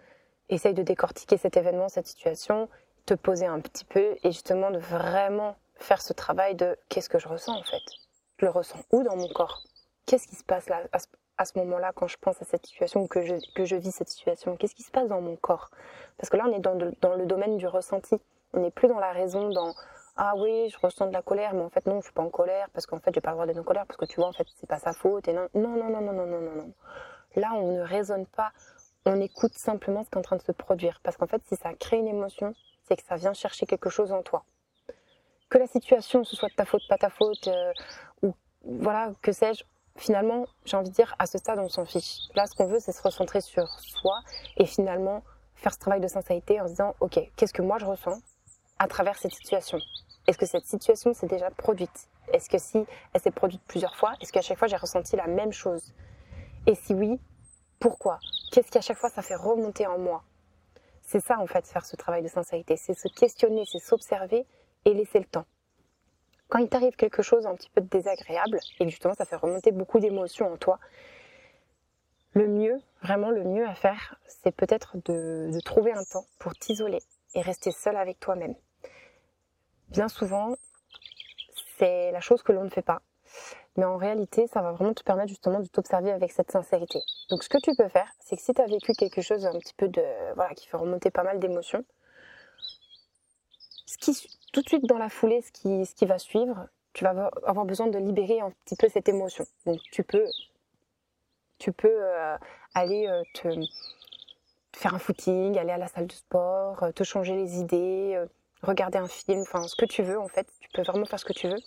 Essaye 0.50 0.74
de 0.74 0.84
décortiquer 0.84 1.38
cet 1.38 1.58
événement, 1.58 1.90
cette 1.90 2.08
situation, 2.08 2.70
te 3.06 3.14
poser 3.14 3.46
un 3.46 3.60
petit 3.60 3.86
peu 3.86 4.16
et 4.24 4.32
justement 4.32 4.72
de 4.72 4.80
vraiment 4.80 5.56
faire 5.76 6.02
ce 6.02 6.14
travail 6.14 6.56
de 6.56 6.78
qu'est-ce 6.90 7.10
que 7.10 7.20
je 7.20 7.28
ressens 7.28 7.58
en 7.58 7.64
fait? 7.64 7.82
Je 8.38 8.46
le 8.46 8.52
ressens 8.52 8.80
où 8.92 9.04
dans 9.04 9.16
mon 9.16 9.28
corps? 9.30 9.64
Qu'est-ce 10.06 10.28
qui 10.28 10.36
se 10.36 10.44
passe 10.44 10.70
là 10.70 10.84
à 11.38 11.46
ce 11.46 11.58
moment-là 11.60 11.92
quand 11.96 12.08
je 12.08 12.18
pense 12.20 12.42
à 12.42 12.46
cette 12.46 12.66
situation, 12.66 13.08
que 13.08 13.22
je, 13.22 13.36
que 13.56 13.66
je 13.66 13.76
vis 13.76 13.92
cette 13.92 14.10
situation 14.10 14.56
Qu'est-ce 14.56 14.76
qui 14.76 14.84
se 14.84 14.92
passe 14.92 15.08
dans 15.08 15.22
mon 15.22 15.36
corps? 15.36 15.72
Parce 16.18 16.30
que 16.30 16.38
là, 16.38 16.46
on 16.48 16.54
est 16.54 16.60
dans, 16.60 16.76
dans 17.02 17.16
le 17.16 17.26
domaine 17.26 17.58
du 17.58 17.68
ressenti. 17.68 18.16
On 18.54 18.60
n'est 18.60 18.72
plus 18.72 18.88
dans 18.88 19.00
la 19.00 19.12
raison, 19.12 19.50
dans 19.50 19.74
ah 20.16 20.34
oui, 20.38 20.70
je 20.70 20.78
ressens 20.78 21.08
de 21.08 21.14
la 21.14 21.24
colère, 21.24 21.54
mais 21.54 21.64
en 21.64 21.70
fait 21.70 21.86
non, 21.88 22.00
je 22.00 22.06
suis 22.06 22.14
pas 22.14 22.22
en 22.22 22.30
colère 22.30 22.70
parce 22.72 22.86
qu'en 22.86 23.00
fait, 23.00 23.14
j'ai 23.14 23.22
pas 23.22 23.32
le 23.32 23.36
droit 23.36 23.46
d'être 23.48 23.58
en 23.58 23.64
colère 23.64 23.88
parce 23.88 23.98
que 23.98 24.06
tu 24.06 24.18
vois, 24.18 24.28
en 24.28 24.32
fait, 24.32 24.48
c'est 24.56 24.68
pas 24.70 24.78
sa 24.78 24.94
faute 24.94 25.28
et 25.28 25.34
non, 25.34 25.48
non, 25.56 25.70
non, 25.70 25.90
non, 25.90 26.02
non, 26.02 26.14
non, 26.14 26.28
non, 26.28 26.56
non. 26.56 26.74
Là, 27.36 27.54
on 27.56 27.72
ne 27.72 27.82
raisonne 27.82 28.28
pas, 28.28 28.52
on 29.06 29.20
écoute 29.20 29.54
simplement 29.54 30.04
ce 30.04 30.10
qui 30.10 30.16
est 30.16 30.20
en 30.20 30.22
train 30.22 30.36
de 30.36 30.44
se 30.44 30.52
produire 30.52 31.00
parce 31.02 31.18
qu'en 31.18 31.26
fait, 31.26 31.42
si 31.48 31.56
ça 31.56 31.74
crée 31.74 31.98
une 31.98 32.08
émotion, 32.08 32.54
c'est 32.84 32.96
que 32.96 33.04
ça 33.04 33.16
vient 33.16 33.34
chercher 33.34 33.66
quelque 33.66 33.90
chose 33.90 34.12
en 34.12 34.22
toi. 34.22 34.44
Que 35.50 35.58
la 35.58 35.68
situation, 35.68 36.24
ce 36.24 36.36
soit 36.36 36.50
de 36.50 36.54
ta 36.54 36.66
faute, 36.66 36.84
pas 36.88 36.98
ta 36.98 37.10
faute, 37.10 37.48
euh, 37.48 37.74
ou 38.22 38.36
voilà, 38.64 39.14
que 39.24 39.32
sais-je, 39.32 39.64
finalement, 39.98 40.46
j'ai 40.66 40.78
envie 40.78 40.90
de 40.90 40.96
dire, 40.96 41.16
à 41.20 41.26
ce 41.26 41.38
stade, 41.38 41.60
on 41.60 41.70
s'en 41.70 41.86
fiche. 41.86 42.30
Là, 42.36 42.46
ce 42.48 42.56
qu'on 42.56 42.68
veut, 42.68 42.80
c'est 42.80 42.92
se 42.92 43.02
recentrer 43.02 43.42
sur 43.42 43.68
soi 43.80 44.20
et 44.58 44.66
finalement 44.66 45.24
faire 45.56 45.74
ce 45.74 45.80
travail 45.80 46.02
de 46.02 46.08
sincérité 46.08 46.60
en 46.60 46.66
se 46.66 46.72
disant, 46.72 46.96
OK, 47.00 47.20
qu'est-ce 47.36 47.54
que 47.54 47.62
moi 47.62 47.78
je 47.78 47.86
ressens 47.86 48.20
à 48.80 48.88
travers 48.88 49.18
cette 49.18 49.34
situation? 49.34 49.80
Est-ce 50.28 50.38
que 50.38 50.46
cette 50.46 50.66
situation 50.66 51.14
s'est 51.14 51.28
déjà 51.28 51.50
produite? 51.52 52.10
Est-ce 52.32 52.50
que 52.50 52.58
si 52.58 52.86
elle 53.14 53.22
s'est 53.22 53.32
produite 53.32 53.62
plusieurs 53.68 53.96
fois, 53.96 54.14
est-ce 54.22 54.32
qu'à 54.32 54.42
chaque 54.42 54.58
fois 54.58 54.68
j'ai 54.68 54.78
ressenti 54.78 55.16
la 55.16 55.28
même 55.28 55.52
chose? 55.52 55.94
Et 56.66 56.76
si 56.76 56.94
oui, 56.94 57.20
pourquoi? 57.80 58.20
Qu'est-ce 58.52 58.72
qui 58.72 58.78
à 58.78 58.82
chaque 58.82 58.98
fois 58.98 59.10
ça 59.10 59.22
fait 59.22 59.36
remonter 59.36 59.86
en 59.86 59.98
moi? 59.98 60.24
C'est 61.02 61.20
ça 61.20 61.38
en 61.40 61.48
fait, 61.48 61.68
faire 61.68 61.86
ce 61.86 61.98
travail 61.98 62.24
de 62.24 62.30
sincérité. 62.30 62.78
C'est 62.78 62.94
se 62.94 63.10
questionner, 63.10 63.64
c'est 63.70 63.80
s'observer 63.80 64.46
et 64.86 64.94
laisser 64.94 65.20
le 65.20 65.26
temps 65.26 65.46
quand 66.50 66.60
il 66.60 66.70
t'arrive 66.70 66.96
quelque 66.96 67.22
chose 67.22 67.46
un 67.46 67.56
petit 67.56 67.70
peu 67.70 67.82
désagréable 67.82 68.60
et 68.80 68.88
justement 68.90 69.14
ça 69.14 69.26
fait 69.26 69.36
remonter 69.36 69.72
beaucoup 69.72 70.00
d'émotions 70.00 70.52
en 70.52 70.58
toi, 70.58 70.80
le 72.34 72.48
mieux, 72.48 72.82
vraiment 73.02 73.30
le 73.30 73.44
mieux 73.44 73.68
à 73.68 73.76
faire, 73.76 74.16
c'est 74.28 74.56
peut-être 74.56 74.98
de, 75.06 75.60
trouver 75.64 75.92
un 75.94 76.04
temps 76.04 76.26
pour 76.40 76.54
t'isoler 76.56 77.02
et 77.36 77.42
rester 77.42 77.72
seul 77.72 77.96
avec 77.96 78.20
toi-même. 78.20 78.56
Bien 79.90 80.08
souvent, 80.08 80.56
c'est 81.78 82.12
la 82.12 82.22
chose 82.22 82.42
que 82.42 82.52
l'on 82.52 82.64
ne 82.64 82.70
fait 82.70 82.82
pas. 82.82 83.02
Mais 83.76 83.86
en 83.86 83.98
réalité, 83.98 84.48
ça 84.48 84.62
va 84.62 84.72
vraiment 84.72 84.94
te 84.94 85.04
permettre 85.04 85.30
justement 85.30 85.60
de 85.60 85.68
t'observer 85.68 86.12
avec 86.12 86.32
cette 86.32 86.52
sincérité. 86.52 87.00
Donc 87.30 87.44
ce 87.44 87.50
que 87.50 87.58
tu 87.58 87.76
peux 87.76 87.90
faire, 87.90 88.08
c'est 88.20 88.36
que 88.36 88.42
si 88.42 88.54
tu 88.54 88.62
as 88.62 88.68
vécu 88.68 88.94
quelque 88.94 89.22
chose 89.22 89.46
un 89.46 89.58
petit 89.58 89.74
peu 89.74 89.88
de 89.88 90.04
voilà 90.36 90.54
qui 90.54 90.68
fait 90.68 90.78
remonter 90.78 91.10
pas 91.10 91.24
mal 91.24 91.40
d'émotions, 91.40 91.84
ce 93.86 93.98
qui 93.98 94.28
tout 94.54 94.62
de 94.62 94.68
suite 94.70 94.86
dans 94.86 94.98
la 94.98 95.10
foulée, 95.10 95.42
ce 95.42 95.52
qui, 95.52 95.86
ce 95.86 95.94
qui 95.94 96.06
va 96.06 96.18
suivre, 96.18 96.68
tu 96.94 97.04
vas 97.04 97.30
avoir 97.46 97.66
besoin 97.66 97.88
de 97.88 97.98
libérer 97.98 98.40
un 98.40 98.52
petit 98.64 98.76
peu 98.76 98.88
cette 98.88 99.10
émotion. 99.10 99.46
Donc 99.66 99.80
tu 99.92 100.04
peux, 100.04 100.26
tu 101.58 101.74
peux 101.74 101.90
euh, 101.92 102.38
aller 102.74 103.08
euh, 103.08 103.24
te, 103.34 103.50
faire 104.76 104.94
un 104.94 105.00
footing, 105.00 105.58
aller 105.58 105.72
à 105.72 105.78
la 105.78 105.88
salle 105.88 106.08
de 106.08 106.14
sport, 106.14 106.84
euh, 106.84 106.92
te 106.92 107.04
changer 107.04 107.36
les 107.36 107.60
idées, 107.60 108.24
regarder 108.62 109.00
un 109.00 109.08
film, 109.08 109.42
enfin 109.42 109.68
ce 109.68 109.76
que 109.76 109.86
tu 109.86 110.04
veux 110.04 110.20
en 110.20 110.28
fait. 110.28 110.48
Tu 110.62 110.70
peux 110.74 110.84
vraiment 110.84 111.06
faire 111.06 111.20
ce 111.20 111.26
que 111.26 111.34
tu 111.34 111.48
veux, 111.50 111.60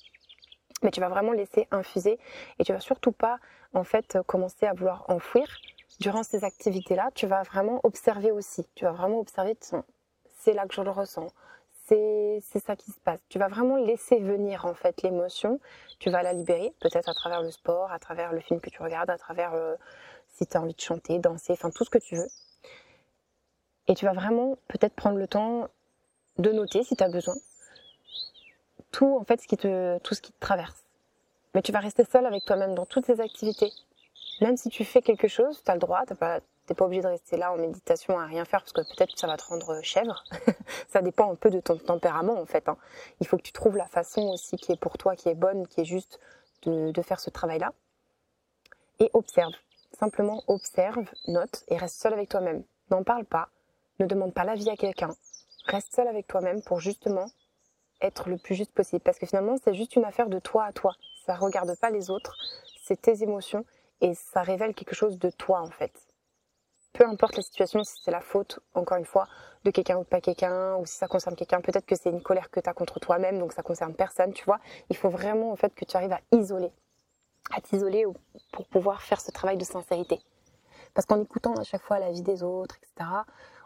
mais 0.82 0.90
tu 0.92 1.00
vas 1.00 1.08
vraiment 1.08 1.32
laisser 1.32 1.66
infuser 1.72 2.18
et 2.58 2.64
tu 2.64 2.72
vas 2.72 2.80
surtout 2.80 3.12
pas 3.12 3.38
en 3.74 3.84
fait 3.84 4.16
commencer 4.26 4.64
à 4.64 4.72
vouloir 4.72 5.04
enfouir 5.08 5.46
durant 6.00 6.22
ces 6.22 6.44
activités-là, 6.44 7.10
tu 7.14 7.26
vas 7.26 7.42
vraiment 7.42 7.80
observer 7.82 8.30
aussi. 8.30 8.66
Tu 8.74 8.84
vas 8.84 8.92
vraiment 8.92 9.20
observer, 9.20 9.56
c'est 10.38 10.52
là 10.52 10.66
que 10.66 10.74
je 10.74 10.82
le 10.82 10.90
ressens. 10.90 11.28
C'est 11.88 12.40
ça 12.64 12.74
qui 12.74 12.90
se 12.90 12.98
passe. 13.00 13.20
Tu 13.28 13.38
vas 13.38 13.48
vraiment 13.48 13.76
laisser 13.76 14.18
venir 14.18 14.66
en 14.66 14.74
fait 14.74 15.02
l'émotion. 15.02 15.60
Tu 16.00 16.10
vas 16.10 16.22
la 16.22 16.32
libérer, 16.32 16.72
peut-être 16.80 17.08
à 17.08 17.14
travers 17.14 17.42
le 17.42 17.50
sport, 17.50 17.92
à 17.92 17.98
travers 17.98 18.32
le 18.32 18.40
film 18.40 18.60
que 18.60 18.70
tu 18.70 18.82
regardes, 18.82 19.10
à 19.10 19.18
travers 19.18 19.54
euh, 19.54 19.76
si 20.34 20.46
tu 20.46 20.56
as 20.56 20.60
envie 20.60 20.74
de 20.74 20.80
chanter, 20.80 21.18
danser, 21.18 21.52
enfin 21.52 21.70
tout 21.70 21.84
ce 21.84 21.90
que 21.90 21.98
tu 21.98 22.16
veux. 22.16 22.28
Et 23.86 23.94
tu 23.94 24.04
vas 24.04 24.12
vraiment 24.12 24.58
peut-être 24.66 24.94
prendre 24.94 25.16
le 25.16 25.28
temps 25.28 25.68
de 26.38 26.50
noter 26.50 26.82
si 26.82 26.96
tu 26.96 27.04
as 27.04 27.08
besoin 27.08 27.36
tout 28.96 29.18
en 29.20 29.24
fait 29.24 29.40
ce 29.42 29.46
qui 29.46 29.58
te 29.58 29.98
tout 29.98 30.14
ce 30.14 30.22
qui 30.22 30.32
te 30.32 30.40
traverse. 30.40 30.84
Mais 31.54 31.62
tu 31.62 31.70
vas 31.70 31.80
rester 31.80 32.04
seul 32.04 32.24
avec 32.26 32.44
toi-même 32.44 32.74
dans 32.74 32.86
toutes 32.86 33.06
ces 33.06 33.20
activités. 33.20 33.70
Même 34.40 34.56
si 34.56 34.70
tu 34.70 34.84
fais 34.84 35.02
quelque 35.02 35.28
chose, 35.28 35.62
tu 35.62 35.70
as 35.70 35.74
le 35.74 35.80
droit, 35.80 36.04
tu 36.06 36.14
pas 36.14 36.40
t'es 36.66 36.74
pas 36.74 36.84
obligé 36.84 37.02
de 37.02 37.08
rester 37.08 37.36
là 37.36 37.52
en 37.52 37.56
méditation 37.56 38.18
à 38.18 38.26
rien 38.26 38.44
faire 38.44 38.60
parce 38.60 38.72
que 38.72 38.80
peut-être 38.80 39.16
ça 39.16 39.26
va 39.26 39.36
te 39.36 39.44
rendre 39.44 39.80
chèvre. 39.82 40.24
ça 40.88 41.00
dépend 41.00 41.30
un 41.30 41.36
peu 41.36 41.50
de 41.50 41.60
ton 41.60 41.78
tempérament 41.78 42.38
en 42.38 42.46
fait. 42.46 42.68
Hein. 42.68 42.76
Il 43.20 43.26
faut 43.26 43.36
que 43.36 43.42
tu 43.42 43.52
trouves 43.52 43.76
la 43.76 43.86
façon 43.86 44.22
aussi 44.22 44.56
qui 44.56 44.72
est 44.72 44.80
pour 44.80 44.98
toi, 44.98 45.16
qui 45.16 45.28
est 45.28 45.34
bonne, 45.34 45.66
qui 45.68 45.80
est 45.80 45.84
juste 45.84 46.20
de, 46.64 47.02
faire 47.02 47.20
ce 47.20 47.30
travail-là. 47.30 47.72
Et 48.98 49.10
observe. 49.12 49.52
Simplement 49.98 50.42
observe, 50.48 51.08
note 51.28 51.64
et 51.68 51.76
reste 51.76 52.00
seul 52.00 52.12
avec 52.12 52.28
toi-même. 52.28 52.64
N'en 52.90 53.04
parle 53.04 53.24
pas. 53.24 53.48
Ne 54.00 54.06
demande 54.06 54.34
pas 54.34 54.44
l'avis 54.44 54.68
à 54.68 54.76
quelqu'un. 54.76 55.14
Reste 55.66 55.94
seul 55.94 56.08
avec 56.08 56.26
toi-même 56.26 56.62
pour 56.62 56.80
justement 56.80 57.26
être 58.00 58.28
le 58.28 58.36
plus 58.36 58.54
juste 58.54 58.72
possible. 58.72 59.02
Parce 59.02 59.18
que 59.18 59.26
finalement, 59.26 59.56
c'est 59.62 59.74
juste 59.74 59.96
une 59.96 60.04
affaire 60.04 60.28
de 60.28 60.38
toi 60.38 60.64
à 60.64 60.72
toi. 60.72 60.94
Ça 61.24 61.36
regarde 61.36 61.74
pas 61.78 61.90
les 61.90 62.10
autres, 62.10 62.36
c'est 62.82 63.00
tes 63.00 63.22
émotions 63.22 63.64
et 64.00 64.14
ça 64.14 64.42
révèle 64.42 64.74
quelque 64.74 64.94
chose 64.94 65.18
de 65.18 65.30
toi 65.30 65.60
en 65.60 65.70
fait. 65.70 66.05
Peu 66.96 67.06
importe 67.06 67.36
la 67.36 67.42
situation, 67.42 67.84
si 67.84 68.00
c'est 68.02 68.10
la 68.10 68.22
faute, 68.22 68.58
encore 68.72 68.96
une 68.96 69.04
fois, 69.04 69.28
de 69.64 69.70
quelqu'un 69.70 69.98
ou 69.98 70.04
de 70.04 70.08
pas 70.08 70.22
quelqu'un, 70.22 70.76
ou 70.76 70.86
si 70.86 70.94
ça 70.94 71.06
concerne 71.08 71.36
quelqu'un, 71.36 71.60
peut-être 71.60 71.84
que 71.84 71.94
c'est 71.94 72.08
une 72.08 72.22
colère 72.22 72.50
que 72.50 72.58
tu 72.58 72.70
as 72.70 72.72
contre 72.72 73.00
toi-même, 73.00 73.38
donc 73.38 73.52
ça 73.52 73.62
concerne 73.62 73.92
personne, 73.94 74.32
tu 74.32 74.46
vois. 74.46 74.60
Il 74.88 74.96
faut 74.96 75.10
vraiment 75.10 75.52
en 75.52 75.56
fait 75.56 75.74
que 75.74 75.84
tu 75.84 75.94
arrives 75.94 76.14
à 76.14 76.20
isoler, 76.32 76.72
à 77.54 77.60
t'isoler 77.60 78.06
pour 78.50 78.66
pouvoir 78.68 79.02
faire 79.02 79.20
ce 79.20 79.30
travail 79.30 79.58
de 79.58 79.64
sincérité. 79.64 80.20
Parce 80.94 81.04
qu'en 81.04 81.20
écoutant 81.20 81.52
à 81.56 81.64
chaque 81.64 81.82
fois 81.82 81.98
la 81.98 82.10
vie 82.10 82.22
des 82.22 82.42
autres, 82.42 82.76
etc., 82.76 83.10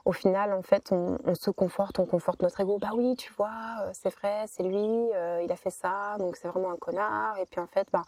au 0.04 0.12
final, 0.12 0.52
en 0.52 0.62
fait, 0.62 0.90
on, 0.90 1.34
se 1.34 1.50
conforte, 1.50 2.00
on 2.00 2.06
conforte 2.06 2.42
notre 2.42 2.58
ego. 2.60 2.78
Bah 2.78 2.90
oui, 2.94 3.14
tu 3.16 3.32
vois, 3.34 3.82
euh, 3.82 3.90
c'est 3.92 4.12
vrai, 4.12 4.46
c'est 4.48 4.62
lui, 4.62 5.12
euh, 5.14 5.42
il 5.44 5.52
a 5.52 5.56
fait 5.56 5.70
ça, 5.70 6.16
donc 6.18 6.36
c'est 6.36 6.48
vraiment 6.48 6.72
un 6.72 6.76
connard. 6.76 7.38
Et 7.38 7.46
puis 7.46 7.60
en 7.60 7.66
fait, 7.66 7.86
bah, 7.92 8.02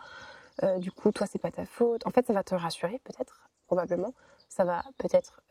euh, 0.64 0.78
du 0.78 0.90
coup, 0.90 1.12
toi, 1.12 1.26
c'est 1.26 1.38
pas 1.38 1.50
ta 1.50 1.66
faute. 1.66 2.04
En 2.06 2.10
fait, 2.10 2.26
ça 2.26 2.32
va 2.32 2.42
te 2.42 2.54
rassurer, 2.54 2.98
peut-être, 3.04 3.42
probablement. 3.66 4.14
Ça 4.52 4.64
va 4.64 4.82
peut-être 4.98 5.42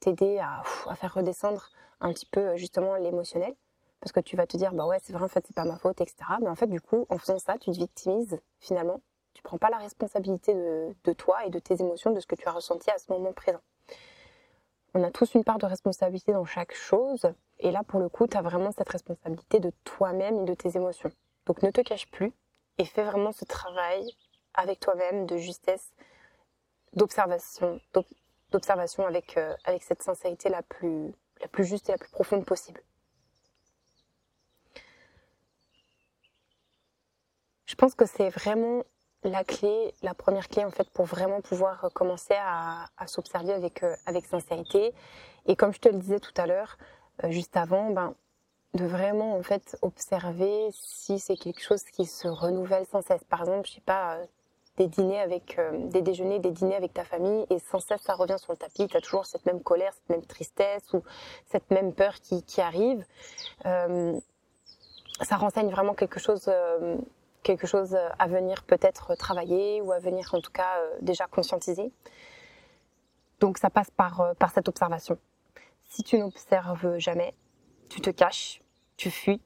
t'aider 0.00 0.38
à, 0.38 0.62
faire 0.96 1.14
redescendre 1.14 1.70
un 2.00 2.12
petit 2.12 2.26
peu 2.26 2.56
justement 2.56 2.96
l'émotionnel. 2.96 3.54
Parce 4.00 4.12
que 4.12 4.20
tu 4.20 4.36
vas 4.36 4.46
te 4.46 4.56
dire, 4.56 4.72
bah 4.72 4.86
ouais, 4.86 4.98
c'est 5.02 5.12
vrai, 5.12 5.24
en 5.24 5.28
fait, 5.28 5.44
c'est 5.46 5.56
pas 5.56 5.64
ma 5.64 5.78
faute, 5.78 6.00
etc. 6.00 6.16
Mais 6.42 6.48
en 6.48 6.54
fait, 6.54 6.66
du 6.66 6.80
coup, 6.80 7.06
en 7.08 7.18
faisant 7.18 7.38
ça, 7.38 7.56
tu 7.58 7.70
te 7.70 7.76
victimises 7.76 8.38
finalement. 8.60 9.00
Tu 9.32 9.42
prends 9.42 9.58
pas 9.58 9.70
la 9.70 9.78
responsabilité 9.78 10.54
de 10.54 11.12
toi 11.12 11.44
et 11.46 11.50
de 11.50 11.58
tes 11.58 11.80
émotions, 11.80 12.10
de 12.10 12.20
ce 12.20 12.26
que 12.26 12.34
tu 12.34 12.46
as 12.46 12.52
ressenti 12.52 12.90
à 12.90 12.98
ce 12.98 13.10
moment 13.12 13.32
présent 13.32 13.60
on 14.96 15.02
a 15.02 15.10
tous 15.10 15.34
une 15.34 15.44
part 15.44 15.58
de 15.58 15.66
responsabilité 15.66 16.32
dans 16.32 16.46
chaque 16.46 16.74
chose. 16.74 17.30
Et 17.58 17.70
là, 17.70 17.82
pour 17.84 18.00
le 18.00 18.08
coup, 18.08 18.26
tu 18.26 18.36
as 18.36 18.42
vraiment 18.42 18.72
cette 18.72 18.88
responsabilité 18.88 19.60
de 19.60 19.70
toi-même 19.84 20.40
et 20.40 20.44
de 20.44 20.54
tes 20.54 20.76
émotions. 20.76 21.12
Donc 21.44 21.62
ne 21.62 21.70
te 21.70 21.82
cache 21.82 22.10
plus 22.10 22.32
et 22.78 22.84
fais 22.84 23.04
vraiment 23.04 23.32
ce 23.32 23.44
travail 23.44 24.16
avec 24.54 24.80
toi-même 24.80 25.26
de 25.26 25.36
justesse, 25.36 25.92
d'observation, 26.96 27.80
d'observation 28.50 29.06
avec, 29.06 29.36
euh, 29.36 29.54
avec 29.64 29.82
cette 29.82 30.02
sincérité 30.02 30.48
la 30.48 30.62
plus, 30.62 31.12
la 31.40 31.48
plus 31.48 31.64
juste 31.64 31.88
et 31.88 31.92
la 31.92 31.98
plus 31.98 32.10
profonde 32.10 32.44
possible. 32.44 32.82
Je 37.66 37.74
pense 37.74 37.94
que 37.94 38.06
c'est 38.06 38.30
vraiment 38.30 38.84
la 39.22 39.44
clé, 39.44 39.94
la 40.02 40.14
première 40.14 40.48
clé 40.48 40.64
en 40.64 40.70
fait 40.70 40.88
pour 40.90 41.04
vraiment 41.04 41.40
pouvoir 41.40 41.90
commencer 41.94 42.34
à, 42.38 42.86
s'observer 43.06 43.52
avec 43.52 43.82
euh, 43.82 43.94
avec 44.06 44.24
sincérité. 44.24 44.94
Et 45.46 45.56
comme 45.56 45.72
je 45.72 45.80
te 45.80 45.88
le 45.88 45.98
disais 45.98 46.20
tout 46.20 46.32
à 46.36 46.46
l'heure, 46.46 46.78
euh, 47.24 47.30
juste 47.30 47.56
avant, 47.56 47.90
ben 47.90 48.14
de 48.74 48.84
vraiment 48.84 49.36
en 49.36 49.42
fait 49.42 49.76
observer 49.82 50.68
si 50.72 51.18
c'est 51.18 51.36
quelque 51.36 51.62
chose 51.62 51.82
qui 51.84 52.06
se 52.06 52.28
renouvelle 52.28 52.86
sans 52.86 53.02
cesse. 53.02 53.24
Par 53.24 53.40
exemple, 53.40 53.68
je 53.68 53.74
sais 53.74 53.80
pas, 53.80 54.16
euh, 54.16 54.26
des 54.76 54.86
dîners 54.86 55.20
avec 55.20 55.58
des 55.90 56.02
déjeuners, 56.02 56.38
des 56.38 56.50
dîners 56.50 56.76
avec 56.76 56.92
ta 56.92 57.04
famille 57.04 57.46
et 57.50 57.58
sans 57.58 57.78
cesse 57.80 58.02
ça 58.02 58.14
revient 58.14 58.38
sur 58.38 58.52
le 58.52 58.58
tapis. 58.58 58.86
Tu 58.88 58.96
as 58.96 59.00
toujours 59.00 59.26
cette 59.26 59.46
même 59.46 59.62
colère, 59.62 59.92
cette 59.94 60.08
même 60.10 60.24
tristesse 60.26 60.92
ou 60.92 61.02
cette 61.46 61.70
même 61.70 61.92
peur 61.92 62.14
qui, 62.14 62.42
qui 62.42 62.60
arrive. 62.60 63.04
ça 63.64 65.36
renseigne 65.36 65.70
vraiment 65.70 65.94
quelque 65.94 66.20
chose 66.20 66.50
quelque 67.46 67.68
chose 67.68 67.96
à 68.18 68.26
venir 68.26 68.64
peut-être 68.64 69.14
travailler 69.14 69.80
ou 69.80 69.92
à 69.92 70.00
venir 70.00 70.34
en 70.34 70.40
tout 70.40 70.50
cas 70.50 70.80
euh, 70.80 70.96
déjà 71.00 71.28
conscientiser. 71.28 71.92
Donc 73.38 73.58
ça 73.58 73.70
passe 73.70 73.90
par, 73.90 74.20
euh, 74.20 74.34
par 74.34 74.50
cette 74.50 74.68
observation. 74.68 75.16
Si 75.84 76.02
tu 76.02 76.18
n'observes 76.18 76.98
jamais, 76.98 77.34
tu 77.88 78.00
te 78.00 78.10
caches, 78.10 78.62
tu 78.96 79.12
fuis 79.12 79.40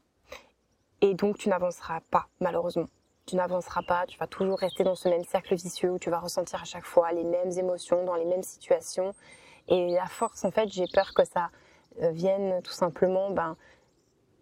et 1.03 1.13
donc 1.13 1.37
tu 1.37 1.51
n'avanceras 1.51 2.01
pas 2.11 2.27
malheureusement. 2.41 2.89
Tu 3.31 3.37
n'avanceras 3.37 3.83
pas, 3.83 4.07
tu 4.09 4.19
vas 4.19 4.27
toujours 4.27 4.59
rester 4.59 4.83
dans 4.83 4.97
ce 4.97 5.09
même 5.09 5.23
cercle 5.23 5.55
vicieux 5.55 5.93
où 5.93 6.01
tu 6.01 6.11
vas 6.11 6.19
ressentir 6.19 6.63
à 6.63 6.65
chaque 6.65 6.85
fois 6.85 7.13
les 7.13 7.23
mêmes 7.23 7.53
émotions 7.57 8.05
dans 8.05 8.17
les 8.17 8.25
mêmes 8.25 8.43
situations 8.43 9.15
et 9.69 9.97
à 10.01 10.07
force 10.07 10.45
en 10.45 10.51
fait 10.51 10.69
j'ai 10.69 10.87
peur 10.93 11.15
que 11.15 11.25
ça 11.25 11.51
euh, 12.03 12.11
vienne 12.11 12.61
tout 12.63 12.73
simplement 12.73 13.31
ben, 13.31 13.57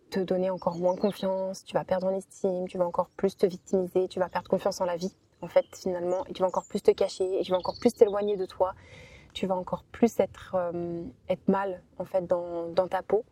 te 0.09 0.21
donner 0.21 0.49
encore 0.49 0.79
moins 0.79 0.97
confiance, 0.97 1.65
tu 1.65 1.75
vas 1.75 1.85
perdre 1.85 2.07
en 2.07 2.15
estime, 2.15 2.67
tu 2.67 2.79
vas 2.79 2.87
encore 2.87 3.11
plus 3.11 3.37
te 3.37 3.45
victimiser, 3.45 4.09
tu 4.09 4.21
vas 4.21 4.31
perdre 4.31 4.49
confiance 4.49 4.81
en 4.81 4.87
la 4.87 4.97
vie, 4.97 5.15
en 5.43 5.49
fait, 5.49 5.67
finalement, 5.77 6.25
et 6.25 6.33
tu 6.33 6.41
vas 6.41 6.49
encore 6.49 6.65
plus 6.67 6.83
te 6.83 6.91
cacher, 6.91 7.41
et 7.41 7.43
tu 7.43 7.51
vas 7.51 7.59
encore 7.59 7.77
plus 7.79 7.93
t'éloigner 7.93 8.39
de 8.39 8.47
toi, 8.47 8.73
tu 9.35 9.47
vas 9.47 9.55
encore 9.55 9.85
plus 9.93 10.19
être, 10.19 10.55
euh, 10.55 11.03
être 11.29 11.47
mal, 11.47 11.83
en 11.99 12.07
fait, 12.07 12.27
dans, 12.27 12.69
dans 12.69 12.89
ta 12.89 13.03
peau. 13.03 13.23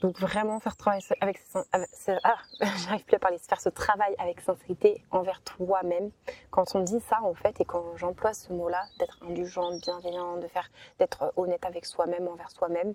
Donc 0.00 0.18
vraiment 0.18 0.60
faire 0.60 0.76
travail 0.76 1.00
avec, 1.20 1.40
avec 1.72 1.90
ah, 2.24 2.36
j'arrive 2.60 3.04
plus 3.04 3.16
à 3.16 3.18
parler, 3.18 3.38
faire 3.38 3.60
ce 3.60 3.68
travail 3.68 4.14
avec 4.18 4.40
sincérité 4.40 5.04
envers 5.10 5.42
toi-même. 5.42 6.10
Quand 6.50 6.74
on 6.74 6.80
dit 6.80 7.00
ça 7.00 7.20
en 7.22 7.34
fait 7.34 7.60
et 7.60 7.64
quand 7.64 7.96
j'emploie 7.96 8.34
ce 8.34 8.52
mot-là, 8.52 8.84
d'être 8.98 9.18
indulgent, 9.22 9.76
bienveillant, 9.78 10.36
de 10.36 10.48
faire, 10.48 10.70
d'être 10.98 11.32
honnête 11.36 11.64
avec 11.64 11.84
soi-même 11.86 12.28
envers 12.28 12.50
soi-même, 12.50 12.94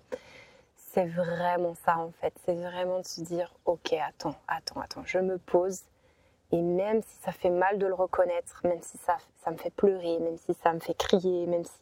c'est 0.76 1.06
vraiment 1.06 1.76
ça 1.86 1.98
en 1.98 2.12
fait. 2.12 2.34
C'est 2.46 2.56
vraiment 2.56 3.00
de 3.00 3.06
se 3.06 3.22
dire, 3.22 3.54
ok, 3.66 3.94
attends, 3.94 4.36
attends, 4.48 4.82
attends, 4.82 5.04
je 5.06 5.20
me 5.20 5.38
pose. 5.38 5.82
Et 6.52 6.62
même 6.62 7.02
si 7.02 7.18
ça 7.22 7.32
fait 7.32 7.50
mal 7.50 7.78
de 7.78 7.86
le 7.86 7.94
reconnaître, 7.94 8.62
même 8.64 8.82
si 8.82 8.98
ça, 9.00 9.18
ça 9.44 9.52
me 9.52 9.58
fait 9.58 9.70
pleurer, 9.70 10.18
même 10.20 10.38
si 10.38 10.54
ça 10.54 10.74
me 10.74 10.80
fait 10.80 10.94
crier, 10.94 11.46
même 11.46 11.66
si 11.66 11.80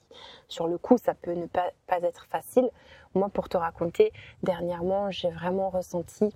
sur 0.48 0.68
le 0.68 0.78
coup 0.78 0.98
ça 0.98 1.14
peut 1.14 1.34
ne 1.34 1.46
pas, 1.46 1.72
être 1.88 2.26
facile, 2.26 2.70
moi 3.14 3.30
pour 3.30 3.48
te 3.48 3.58
raconter, 3.58 4.12
dernièrement 4.42 5.12
j'ai 5.12 5.30
vraiment 5.30 5.70
ressenti, 5.70 6.34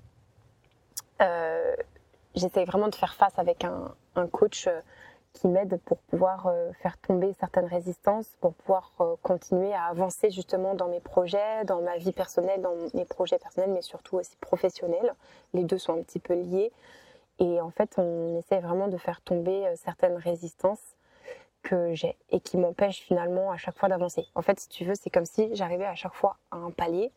euh, 1.22 1.76
j'essaie 2.36 2.66
vraiment 2.66 2.88
de 2.88 2.96
faire 2.96 3.16
face 3.16 3.38
avec 3.38 3.64
un, 3.64 3.96
un 4.16 4.28
coach 4.28 4.68
euh, 4.68 4.80
qui 5.34 5.48
m'aide 5.48 5.80
pour 5.86 5.98
pouvoir 6.00 6.48
euh, 6.48 6.72
faire 6.82 6.98
tomber 6.98 7.34
certaines 7.40 7.66
résistances, 7.66 8.28
pour 8.42 8.54
pouvoir 8.54 8.92
euh, 9.00 9.16
continuer 9.22 9.74
à 9.74 9.84
avancer 9.86 10.32
justement 10.32 10.74
dans 10.74 10.88
mes 10.88 11.00
projets, 11.00 11.64
dans 11.66 11.82
ma 11.82 11.98
vie 11.98 12.12
personnelle, 12.12 12.62
dans 12.62 12.76
mes 12.94 13.06
projets 13.06 13.38
personnels, 13.38 13.72
mais 13.72 13.82
surtout 13.82 14.18
aussi 14.18 14.36
professionnels. 14.42 15.14
Les 15.54 15.64
deux 15.64 15.78
sont 15.78 15.94
un 15.94 16.02
petit 16.02 16.20
peu 16.20 16.34
liés. 16.34 16.72
Et 17.40 17.62
en 17.62 17.72
fait, 17.72 17.94
on 17.98 18.38
essaie 18.38 18.60
vraiment 18.60 18.88
de 18.88 18.98
faire 18.98 19.22
tomber 19.22 19.68
euh, 19.68 19.74
certaines 19.76 20.18
résistances 20.18 20.96
que 21.64 21.94
j'ai 21.94 22.18
et 22.30 22.40
qui 22.40 22.58
m'empêchent 22.58 23.02
finalement 23.02 23.52
à 23.52 23.58
chaque 23.58 23.78
fois 23.78 23.90
d'avancer. 23.90 24.28
En 24.36 24.42
fait, 24.42 24.60
si 24.60 24.70
tu 24.70 24.86
veux, 24.86 24.96
c'est 24.96 25.10
comme 25.10 25.26
si 25.26 25.50
j'arrivais 25.56 25.86
à 25.86 25.96
chaque 25.96 26.14
fois 26.14 26.38
à 26.52 26.58
un 26.58 26.72
palier. 26.72 27.12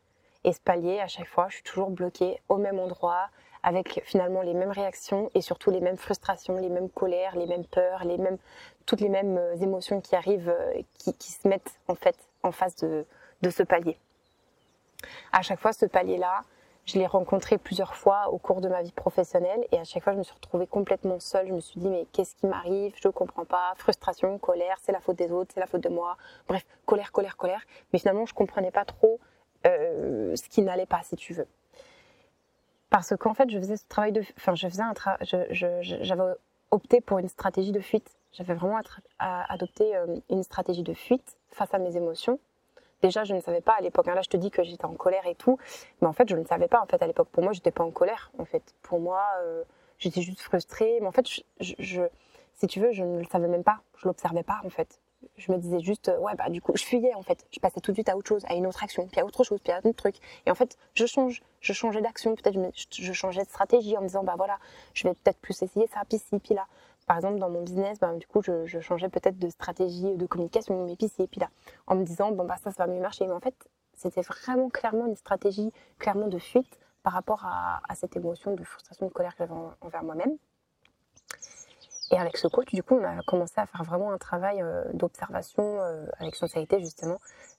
Et 0.45 0.53
ce 0.53 0.61
palier, 0.61 1.01
à 1.01 1.07
chaque 1.07 1.29
fois, 1.29 1.47
je 1.49 1.57
suis 1.57 1.63
toujours 1.63 1.91
bloquée 1.91 2.41
au 2.49 2.57
même 2.57 2.81
endroit, 2.81 3.29
avec 3.63 4.03
finalement 4.05 4.43
les 4.43 4.55
mêmes 4.55 4.73
réactions 4.73 5.31
et 5.35 5.41
surtout 5.41 5.71
les 5.71 5.81
mêmes 5.81 5.97
frustrations, 5.97 6.57
les 6.57 6.69
mêmes 6.69 6.89
colères, 6.89 7.37
les 7.37 7.47
mêmes 7.47 7.65
peurs, 7.65 8.05
les 8.05 8.19
mêmes, 8.19 8.39
toutes 8.87 9.01
les 9.01 9.09
mêmes 9.09 9.39
euh, 9.39 9.55
émotions 9.57 10.01
qui 10.01 10.17
arrivent, 10.17 10.49
euh, 10.49 10.83
qui, 10.99 11.33
se 11.33 11.47
mettent 11.47 11.79
en 11.87 11.95
fait 11.95 12.17
en 12.43 12.51
face 12.51 12.77
de 12.77 13.07
ce 13.51 13.63
palier. 13.63 13.97
À 15.33 15.43
chaque 15.43 15.61
fois, 15.61 15.73
ce 15.73 15.87
palier-là, 15.87 16.43
je 16.85 16.99
l'ai 16.99 17.07
rencontré 17.07 17.59
plusieurs 17.59 17.95
fois 17.95 18.31
au 18.31 18.39
cours 18.39 18.61
de 18.61 18.69
ma 18.69 18.83
vie 18.83 18.93
professionnelle 18.93 19.67
et 19.71 19.79
à 19.79 19.85
chaque 19.85 20.03
fois 20.03 20.13
je 20.13 20.19
me 20.19 20.23
suis 20.23 20.35
retrouvée 20.35 20.67
complètement 20.67 21.21
seule. 21.21 21.49
Je 21.49 21.53
me 21.53 21.61
suis 21.61 21.81
dit 21.81 21.89
mais 21.89 22.07
qu'est-ce 22.13 22.35
qui 22.35 22.47
m'arrive? 22.47 22.93
Je 23.01 23.09
ne 23.09 23.13
comprends 23.13 23.45
pas. 23.45 23.73
Frustration, 23.77 24.39
colère, 24.39 24.77
c'est 24.83 24.93
la 24.93 25.01
faute 25.01 25.17
des 25.17 25.31
autres, 25.31 25.53
c'est 25.55 25.61
la 25.61 25.67
faute 25.67 25.83
de 25.83 25.89
moi. 25.89 26.17
Bref, 26.49 26.65
colère, 26.87 27.13
colère, 27.13 27.37
colère. 27.37 27.63
Mais 27.93 27.99
finalement 27.99 28.27
je 28.27 28.35
comprenais 28.35 28.71
pas 28.71 28.85
trop 28.85 29.21
euh, 29.67 30.35
ce 30.35 30.49
qui 30.49 30.63
n'allait 30.63 30.87
pas, 30.87 31.03
si 31.03 31.17
tu 31.17 31.35
veux 31.35 31.47
parce 32.93 33.17
qu'en 33.17 33.33
fait, 33.33 33.49
je 33.49 33.59
faisais 33.59 33.79
ce 33.79 33.87
travail 33.89 34.13
de, 34.13 34.21
enfin, 34.37 34.55
je 34.55 34.69
faisais 34.69 34.83
un 34.83 34.93
travail, 34.93 35.19
j'avais 35.51 36.35
opté 36.71 37.01
pour 37.01 37.19
une 37.19 37.29
stratégie 37.29 37.73
de 37.73 37.81
fuite. 37.81 38.19
J'avais 38.33 38.53
vraiment 38.53 38.79
adopté 39.19 39.97
euh, 39.97 40.17
une 40.29 40.43
stratégie 40.43 40.83
de 40.83 40.93
fuite 40.93 41.39
face 41.49 41.73
à 41.73 41.79
mes 41.79 41.97
émotions. 41.97 42.39
Déjà, 43.03 43.25
je 43.25 43.35
ne 43.35 43.41
savais 43.41 43.61
pas 43.61 43.73
à 43.73 43.81
l'époque. 43.81 44.07
Hein, 44.09 44.15
là, 44.15 44.23
je 44.23 44.29
te 44.29 44.37
dis 44.37 44.51
que 44.51 44.63
j'étais 44.63 44.85
en 44.85 44.95
colère 44.95 45.27
et 45.27 45.35
tout, 45.35 45.59
mais 46.01 46.07
en 46.09 46.13
fait, 46.13 46.29
je 46.29 46.37
ne 46.37 46.45
savais 46.45 46.69
pas. 46.69 46.81
En 46.81 46.87
fait, 46.87 47.03
à 47.03 47.07
l'époque, 47.07 47.29
pour 47.31 47.43
moi, 47.43 47.53
j'étais 47.53 47.73
pas 47.73 47.85
en 47.85 47.91
colère. 47.91 48.31
En 48.39 48.45
fait, 48.45 48.63
pour 48.83 49.01
moi, 49.01 49.23
euh, 49.43 49.65
j'étais 49.99 50.23
juste 50.23 50.41
frustrée. 50.41 50.99
Mais 51.01 51.07
en 51.09 51.13
fait, 51.13 51.27
si 51.29 52.67
tu 52.69 52.81
veux, 52.81 52.93
je 52.93 53.03
ne 53.03 53.19
le 53.19 53.25
savais 53.25 53.49
même 53.49 53.65
pas. 53.65 53.81
Je 53.97 54.07
l'observais 54.07 54.45
pas, 54.45 54.61
en 54.65 54.71
fait. 54.71 55.01
Je 55.37 55.53
me 55.53 55.59
disais 55.59 55.81
juste, 55.81 56.09
euh, 56.09 56.19
ouais, 56.19 56.35
bah 56.35 56.49
du 56.49 56.61
coup, 56.61 56.73
je 56.75 56.83
fuyais 56.83 57.15
en 57.15 57.23
fait. 57.23 57.47
Je 57.53 57.61
passais 57.61 57.81
tout 57.81 57.93
de 57.93 57.97
suite 57.97 58.09
à 58.09 58.17
autre 58.17 58.27
chose, 58.27 58.45
à 58.49 58.55
une 58.55 58.67
autre 58.67 58.83
action, 58.83 59.07
puis 59.07 59.21
à 59.21 59.25
autre 59.25 59.45
chose, 59.45 59.61
puis 59.63 59.73
à 59.73 59.77
un 59.77 59.89
autre 59.89 59.97
truc. 59.97 60.17
Et 60.47 60.51
en 60.51 60.57
fait, 60.57 60.77
je 60.95 61.07
change, 61.07 61.43
je 61.61 61.73
changeais 61.73 62.01
d'action. 62.01 62.35
Peut-être 62.35 62.59
je, 62.75 63.03
je 63.03 63.13
changeais 63.13 63.45
de 63.45 63.49
stratégie 63.49 63.97
en 63.97 64.01
me 64.01 64.09
disant, 64.09 64.25
bah 64.25 64.35
voilà, 64.37 64.59
je 64.95 65.07
vais 65.07 65.15
peut-être 65.15 65.39
plus 65.39 65.63
essayer 65.63 65.87
ça, 65.87 66.01
puis 66.09 66.19
ci, 66.19 66.39
puis 66.41 66.55
là 66.55 66.67
par 67.07 67.17
exemple, 67.17 67.39
dans 67.39 67.51
mon 67.51 67.63
business, 67.63 67.99
ben, 67.99 68.17
du 68.17 68.27
je, 68.43 68.81
changeais 68.81 69.09
peut-être 69.09 69.39
de 69.39 69.49
stratégie 69.49 70.17
de 70.17 70.27
communication, 70.27 70.85
mais 70.87 70.97
puis 70.97 71.11
et 71.19 71.27
puis 71.27 71.41
là, 71.41 71.49
en 71.87 71.97
me 71.97 72.05
disant, 72.05 72.33
bon, 72.33 72.45
bah, 72.45 72.57
ça, 72.63 72.71
ça 72.71 72.87
va 72.87 72.93
mieux 72.93 73.01
marcher. 73.01 73.27
Mais 73.27 73.33
en 73.33 73.41
fait, 73.41 73.55
c'était 73.95 74.23
vraiment 74.23 74.69
clairement 74.71 75.07
une 75.07 75.17
stratégie, 75.17 75.73
clairement 75.99 76.29
de 76.29 76.39
fuite 76.39 76.79
par 77.03 77.13
rapport 77.13 77.45
à, 77.45 77.95
cette 77.95 78.17
émotion 78.17 78.55
de 78.55 78.63
frustration, 78.65 79.07
de 79.07 79.13
colère 79.13 79.33
que 79.33 79.39
j'avais 79.39 79.55
envers 79.81 80.05
moi-même. 80.05 80.37
Et 82.13 82.19
avec 82.19 82.37
ce 82.37 82.47
coach, 82.47 82.69
du 82.75 82.83
coup, 82.83 82.99
on 83.01 83.05
a 83.05 83.23
commencé 83.23 83.55
à 83.57 83.65
faire 83.65 83.83
vraiment 83.85 84.13
un 84.13 84.19
travail 84.19 84.61
euh, 84.61 84.85
d'observation 84.93 85.81
euh, 85.81 86.05
avec 86.19 86.37
sincérité, 86.37 86.79
justement, 86.79 87.19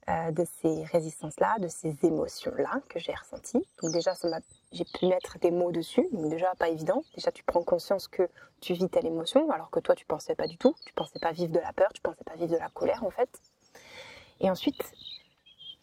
euh, 0.09 0.29
de 0.29 0.45
ces 0.61 0.83
résistances-là, 0.83 1.57
de 1.57 1.67
ces 1.67 1.95
émotions-là 2.03 2.81
que 2.87 2.99
j'ai 2.99 3.15
ressenties. 3.15 3.67
Donc 3.81 3.91
déjà, 3.91 4.13
j'ai 4.71 4.85
pu 4.85 5.07
mettre 5.07 5.39
des 5.39 5.49
mots 5.49 5.71
dessus, 5.71 6.07
donc 6.11 6.29
déjà 6.29 6.53
pas 6.59 6.69
évident. 6.69 7.03
Déjà, 7.15 7.31
tu 7.31 7.43
prends 7.43 7.63
conscience 7.63 8.07
que 8.07 8.29
tu 8.61 8.73
vis 8.73 8.87
telle 8.89 9.07
émotion, 9.07 9.49
alors 9.49 9.71
que 9.71 9.79
toi, 9.79 9.95
tu 9.95 10.05
pensais 10.05 10.35
pas 10.35 10.45
du 10.45 10.59
tout. 10.59 10.75
Tu 10.85 10.93
pensais 10.93 11.17
pas 11.17 11.31
vivre 11.31 11.51
de 11.51 11.59
la 11.59 11.73
peur, 11.73 11.91
tu 11.91 12.01
pensais 12.01 12.23
pas 12.23 12.35
vivre 12.35 12.51
de 12.51 12.59
la 12.59 12.69
colère, 12.69 13.03
en 13.03 13.09
fait. 13.09 13.29
Et 14.39 14.51
ensuite, 14.51 14.83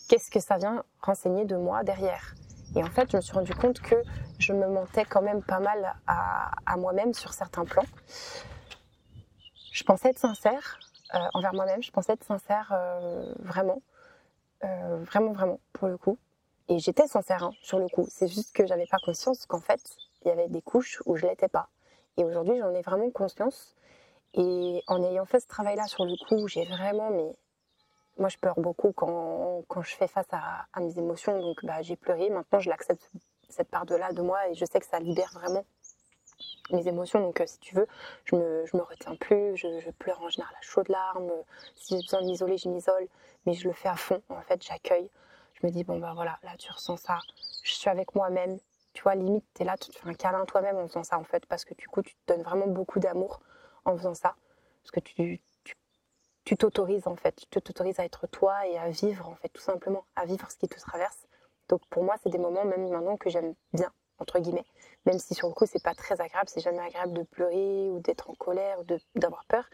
qu'est-ce 0.08 0.30
que 0.30 0.38
ça 0.38 0.58
vient 0.58 0.84
renseigner 1.02 1.44
de 1.44 1.56
moi 1.56 1.82
derrière? 1.82 2.36
Et 2.76 2.84
en 2.84 2.90
fait, 2.90 3.10
je 3.10 3.16
me 3.16 3.20
suis 3.20 3.32
rendu 3.32 3.52
compte 3.52 3.80
que 3.80 3.96
je 4.38 4.52
me 4.52 4.68
mentais 4.68 5.04
quand 5.06 5.22
même 5.22 5.42
pas 5.42 5.58
mal 5.58 5.96
à, 6.06 6.52
à 6.66 6.76
moi-même 6.76 7.14
sur 7.14 7.32
certains 7.32 7.64
plans 7.64 7.82
je 9.72 9.84
pensais 9.84 10.10
être 10.10 10.18
sincère 10.18 10.78
euh, 11.14 11.18
envers 11.34 11.54
moi-même, 11.54 11.82
je 11.82 11.90
pensais 11.90 12.12
être 12.12 12.24
sincère 12.24 12.72
euh, 12.72 13.32
vraiment, 13.40 13.82
euh, 14.64 15.02
vraiment, 15.04 15.32
vraiment, 15.32 15.60
pour 15.72 15.88
le 15.88 15.96
coup. 15.96 16.18
Et 16.68 16.78
j'étais 16.78 17.06
sincère 17.08 17.42
hein, 17.44 17.52
sur 17.62 17.78
le 17.80 17.88
coup. 17.88 18.06
C'est 18.08 18.28
juste 18.28 18.54
que 18.54 18.64
j'avais 18.66 18.86
pas 18.86 18.98
conscience 19.04 19.44
qu'en 19.46 19.60
fait, 19.60 19.80
il 20.22 20.28
y 20.28 20.30
avait 20.30 20.48
des 20.48 20.62
couches 20.62 21.02
où 21.06 21.16
je 21.16 21.26
l'étais 21.26 21.48
pas. 21.48 21.68
Et 22.16 22.24
aujourd'hui, 22.24 22.58
j'en 22.58 22.72
ai 22.74 22.82
vraiment 22.82 23.10
conscience. 23.10 23.74
Et 24.34 24.84
en 24.86 25.02
ayant 25.02 25.24
fait 25.24 25.40
ce 25.40 25.48
travail-là 25.48 25.86
sur 25.86 26.04
le 26.04 26.14
coup, 26.28 26.46
j'ai 26.46 26.64
vraiment, 26.64 27.10
mais 27.10 27.34
moi, 28.18 28.28
je 28.28 28.36
pleure 28.38 28.60
beaucoup 28.60 28.92
quand, 28.92 29.64
quand 29.66 29.82
je 29.82 29.96
fais 29.96 30.06
face 30.06 30.28
à, 30.30 30.80
mes 30.80 30.96
émotions. 30.96 31.40
Donc, 31.40 31.64
bah, 31.64 31.82
j'ai 31.82 31.96
pleuré. 31.96 32.30
Maintenant, 32.30 32.60
je 32.60 32.70
l'accepte 32.70 33.10
cette 33.48 33.68
part 33.68 33.86
de 33.86 33.96
là 33.96 34.12
de 34.12 34.22
moi 34.22 34.48
et 34.48 34.54
je 34.54 34.64
sais 34.64 34.78
que 34.78 34.86
ça 34.86 35.00
libère 35.00 35.32
vraiment 35.34 35.64
mes 36.72 36.86
émotions. 36.88 37.20
Donc, 37.20 37.40
euh, 37.40 37.46
si 37.46 37.58
tu 37.58 37.74
veux, 37.74 37.86
je 38.24 38.36
me, 38.36 38.64
je 38.66 38.76
me 38.76 38.82
retiens 38.82 39.14
plus, 39.16 39.56
je, 39.56 39.90
pleure 39.98 40.20
en 40.22 40.28
général 40.28 40.54
à 40.56 40.62
chaudes 40.62 40.88
larmes. 40.88 41.30
Si 41.76 41.96
j'ai 41.96 42.02
besoin 42.02 42.22
de 42.22 42.26
m'isoler, 42.26 42.58
je 42.58 42.68
m'isole, 42.68 43.06
mais 43.46 43.54
je 43.54 43.66
le 43.68 43.74
fais 43.74 43.88
à 43.88 43.96
fond. 43.96 44.22
En 44.28 44.40
fait, 44.42 44.62
j'accueille. 44.62 45.10
Je 45.54 45.66
me 45.66 45.72
dis, 45.72 45.84
bon, 45.84 45.98
bah 45.98 46.12
voilà, 46.14 46.38
là, 46.42 46.52
tu 46.58 46.70
ressens 46.70 46.96
ça. 46.96 47.18
Je 47.62 47.72
suis 47.72 47.90
avec 47.90 48.14
moi-même. 48.14 48.58
Tu 48.92 49.02
vois, 49.02 49.14
limite, 49.14 49.44
tu 49.54 49.62
es 49.62 49.64
là, 49.64 49.76
tu 49.76 49.90
te 49.90 49.98
fais 49.98 50.08
un 50.08 50.14
câlin 50.14 50.44
toi-même 50.46 50.76
en 50.76 50.88
faisant 50.88 51.04
ça, 51.04 51.18
en 51.18 51.24
fait, 51.24 51.46
parce 51.46 51.64
que 51.64 51.74
du 51.74 51.86
coup, 51.88 52.02
tu 52.02 52.14
te 52.14 52.32
donnes 52.32 52.42
vraiment 52.42 52.66
beaucoup 52.66 52.98
d'amour 52.98 53.40
en 53.84 53.96
faisant 53.96 54.14
ça. 54.14 54.34
Parce 54.82 54.90
que 54.90 55.00
tu, 55.00 55.40
tu 56.44 56.56
t'autorises, 56.56 57.06
en 57.06 57.16
fait. 57.16 57.46
Tu 57.50 57.60
t'autorises 57.60 58.00
à 58.00 58.04
être 58.04 58.26
toi 58.26 58.66
et 58.66 58.78
à 58.78 58.88
vivre, 58.88 59.28
en 59.28 59.36
fait, 59.36 59.48
tout 59.50 59.62
simplement, 59.62 60.04
à 60.16 60.24
vivre 60.24 60.50
ce 60.50 60.56
qui 60.56 60.68
te 60.68 60.78
traverse. 60.78 61.26
Donc, 61.68 61.82
pour 61.88 62.02
moi, 62.02 62.16
c'est 62.22 62.30
des 62.30 62.38
moments, 62.38 62.64
même 62.64 62.88
maintenant, 62.88 63.16
que 63.16 63.30
j'aime 63.30 63.54
bien, 63.72 63.92
entre 64.20 64.38
guillemets 64.38 64.66
même 65.06 65.18
si 65.18 65.34
sur 65.34 65.48
le 65.48 65.54
coup 65.54 65.66
c'est 65.66 65.82
pas 65.82 65.94
très 65.94 66.20
agréable, 66.20 66.48
c'est 66.48 66.60
jamais 66.60 66.80
agréable 66.80 67.12
de 67.12 67.22
pleurer 67.22 67.88
ou 67.90 68.00
d'être 68.00 68.30
en 68.30 68.34
colère 68.34 68.78
ou 68.80 69.18
d'avoir 69.18 69.44
peur. 69.46 69.64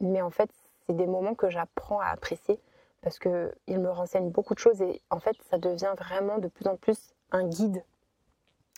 Mais 0.00 0.22
en 0.22 0.30
fait, 0.30 0.50
c'est 0.86 0.96
des 0.96 1.06
moments 1.06 1.34
que 1.34 1.50
j'apprends 1.50 2.00
à 2.00 2.06
apprécier 2.06 2.58
parce 3.02 3.18
qu'ils 3.18 3.80
me 3.80 3.90
renseignent 3.90 4.30
beaucoup 4.30 4.54
de 4.54 4.58
choses 4.58 4.80
et 4.80 5.02
en 5.10 5.20
fait, 5.20 5.36
ça 5.50 5.58
devient 5.58 5.92
vraiment 5.98 6.38
de 6.38 6.48
plus 6.48 6.66
en 6.66 6.76
plus 6.76 7.14
un 7.32 7.46
guide. 7.46 7.84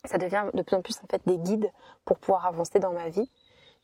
Ça 0.05 0.19
devient 0.19 0.47
de 0.55 0.63
plus 0.63 0.77
en 0.77 0.83
plus 0.83 0.99
en 1.03 1.07
fait 1.07 1.23
des 1.27 1.39
guides 1.39 1.71
pour 2.05 2.19
pouvoir 2.19 2.47
avancer 2.47 2.79
dans 2.79 2.93
ma 2.93 3.09
vie. 3.09 3.31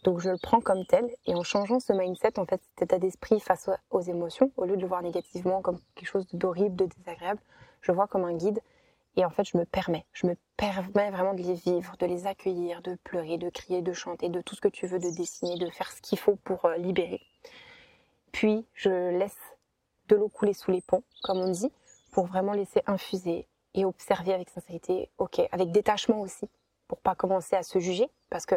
Donc 0.05 0.19
je 0.19 0.31
le 0.31 0.39
prends 0.39 0.61
comme 0.61 0.85
tel 0.87 1.09
et 1.27 1.35
en 1.35 1.45
changeant 1.45 1.79
ce 1.79 1.93
mindset, 1.93 2.39
en 2.39 2.47
fait, 2.47 2.61
cet 2.71 2.83
état 2.83 2.99
d'esprit 2.99 3.39
face 3.39 3.71
aux 3.91 4.01
émotions, 4.01 4.51
au 4.57 4.65
lieu 4.65 4.77
de 4.77 4.83
le 4.83 4.89
voir 4.89 5.03
négativement 5.03 5.63
comme 5.63 5.79
quelque 5.95 6.09
chose 6.09 6.27
d'horrible, 6.33 6.75
de 6.75 6.87
désagréable, 6.87 7.41
je 7.83 7.93
vois 7.93 8.09
comme 8.09 8.25
un 8.25 8.35
guide 8.35 8.61
et 9.17 9.25
en 9.25 9.31
fait, 9.31 9.45
je 9.45 9.59
me 9.59 9.65
permets, 9.65 10.07
je 10.13 10.27
me 10.27 10.37
permets 10.57 11.11
vraiment 11.11 11.35
de 11.35 11.43
les 11.43 11.55
vivre, 11.55 11.97
de 11.99 12.07
les 12.07 12.27
accueillir, 12.27 12.81
de 12.83 12.97
pleurer, 13.05 13.37
de 13.37 13.51
crier, 13.51 13.83
de 13.83 13.93
chanter, 13.93 14.29
de 14.29 14.41
tout 14.41 14.55
ce 14.55 14.61
que 14.61 14.69
tu 14.69 14.87
veux, 14.87 14.99
de 14.99 15.11
dessiner, 15.11 15.57
de 15.59 15.69
faire 15.71 15.91
ce 15.93 16.01
qu'il 16.01 16.19
faut 16.19 16.37
pour 16.37 16.65
euh, 16.65 16.77
libérer. 16.77 17.21
Puis, 18.33 18.65
je 18.75 19.11
laisse 19.11 19.37
de 20.09 20.17
l'eau 20.17 20.29
couler 20.29 20.55
sous 20.55 20.71
les 20.71 20.81
ponts, 20.81 21.05
comme 21.23 21.39
on 21.39 21.51
dit, 21.51 21.71
pour 22.13 22.27
vraiment 22.27 22.53
laisser 22.53 22.83
infuser 22.87 23.47
et 23.75 23.85
observer 23.85 24.33
avec 24.33 24.49
sincérité, 24.49 25.11
ok, 25.19 25.43
avec 25.53 25.73
détachement 25.73 26.21
aussi, 26.21 26.49
pour 26.89 26.99
pas 26.99 27.15
commencer 27.15 27.57
à 27.57 27.63
se 27.63 27.79
juger, 27.79 28.09
parce 28.31 28.47
que 28.47 28.55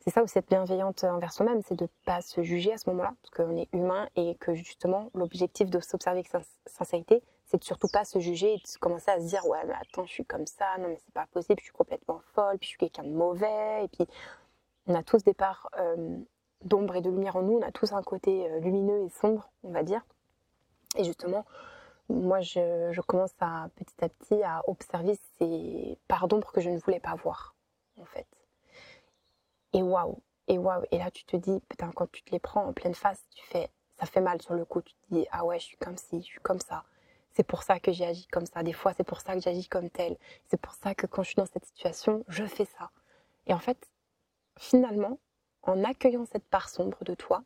c'est 0.00 0.10
ça 0.10 0.22
aussi 0.22 0.38
être 0.38 0.48
bienveillante 0.48 1.04
envers 1.04 1.32
soi-même, 1.32 1.62
c'est 1.62 1.76
de 1.76 1.88
pas 2.04 2.20
se 2.20 2.42
juger 2.42 2.72
à 2.72 2.78
ce 2.78 2.90
moment-là, 2.90 3.14
parce 3.22 3.34
qu'on 3.34 3.56
est 3.56 3.68
humain 3.72 4.08
et 4.16 4.34
que 4.36 4.54
justement 4.54 5.10
l'objectif 5.14 5.70
de 5.70 5.80
s'observer 5.80 6.18
avec 6.20 6.44
sincérité, 6.66 7.22
c'est 7.54 7.58
de 7.58 7.64
surtout 7.64 7.86
pas 7.86 8.04
se 8.04 8.18
juger 8.18 8.54
et 8.54 8.56
de 8.56 8.78
commencer 8.80 9.12
à 9.12 9.20
se 9.20 9.26
dire 9.26 9.46
ouais 9.46 9.64
mais 9.64 9.74
attends 9.74 10.04
je 10.04 10.12
suis 10.12 10.24
comme 10.24 10.46
ça, 10.46 10.76
non 10.78 10.88
mais 10.88 10.98
c'est 11.04 11.14
pas 11.14 11.26
possible, 11.26 11.60
je 11.60 11.66
suis 11.66 11.72
complètement 11.72 12.20
folle, 12.34 12.58
puis 12.58 12.66
je 12.66 12.70
suis 12.70 12.78
quelqu'un 12.78 13.04
de 13.04 13.12
mauvais, 13.12 13.84
et 13.84 13.88
puis 13.88 14.08
on 14.88 14.94
a 14.94 15.04
tous 15.04 15.22
des 15.22 15.34
parts 15.34 15.70
euh, 15.78 16.18
d'ombre 16.64 16.96
et 16.96 17.00
de 17.00 17.10
lumière 17.10 17.36
en 17.36 17.42
nous, 17.42 17.58
on 17.58 17.62
a 17.62 17.70
tous 17.70 17.92
un 17.92 18.02
côté 18.02 18.50
euh, 18.50 18.58
lumineux 18.58 19.04
et 19.04 19.08
sombre, 19.08 19.48
on 19.62 19.70
va 19.70 19.84
dire. 19.84 20.04
Et 20.96 21.04
justement, 21.04 21.44
moi 22.08 22.40
je, 22.40 23.00
commence 23.02 23.34
à 23.38 23.68
petit 23.76 24.04
à 24.04 24.08
petit 24.08 24.42
à 24.42 24.62
observer 24.68 25.16
ces 25.38 25.96
parts 26.08 26.26
d'ombre 26.26 26.50
que 26.50 26.60
je 26.60 26.70
ne 26.70 26.78
voulais 26.78 27.00
pas 27.00 27.14
voir 27.14 27.54
en 28.00 28.04
fait. 28.04 28.26
Et 29.74 29.82
waouh, 29.82 30.18
et 30.48 30.58
waouh, 30.58 30.82
et 30.90 30.98
là 30.98 31.12
tu 31.12 31.24
te 31.24 31.36
dis 31.36 31.60
putain 31.68 31.92
quand 31.94 32.10
tu 32.10 32.24
te 32.24 32.32
les 32.32 32.40
prends 32.40 32.64
en 32.66 32.72
pleine 32.72 32.94
face, 32.96 33.24
tu 33.30 33.46
fais 33.46 33.70
ça 34.00 34.06
fait 34.06 34.20
mal 34.20 34.42
sur 34.42 34.54
le 34.54 34.64
coup, 34.64 34.82
tu 34.82 34.92
te 34.94 35.14
dis 35.14 35.26
ah 35.30 35.44
ouais 35.44 35.60
je 35.60 35.66
suis 35.66 35.76
comme 35.76 35.96
ci, 35.96 36.20
je 36.20 36.26
suis 36.26 36.40
comme 36.40 36.58
ça 36.58 36.84
c'est 37.34 37.42
pour 37.44 37.62
ça 37.62 37.80
que 37.80 37.92
j'ai 37.92 38.06
agi 38.06 38.26
comme 38.28 38.46
ça. 38.46 38.62
Des 38.62 38.72
fois, 38.72 38.92
c'est 38.96 39.04
pour 39.04 39.20
ça 39.20 39.34
que 39.34 39.40
j'agis 39.40 39.68
comme 39.68 39.90
tel. 39.90 40.16
C'est 40.46 40.60
pour 40.60 40.74
ça 40.74 40.94
que 40.94 41.06
quand 41.06 41.22
je 41.22 41.28
suis 41.28 41.36
dans 41.36 41.46
cette 41.46 41.64
situation, 41.64 42.24
je 42.28 42.44
fais 42.44 42.64
ça. 42.64 42.90
Et 43.46 43.54
en 43.54 43.58
fait, 43.58 43.88
finalement, 44.58 45.18
en 45.62 45.82
accueillant 45.84 46.26
cette 46.26 46.44
part 46.44 46.68
sombre 46.68 47.04
de 47.04 47.14
toi, 47.14 47.42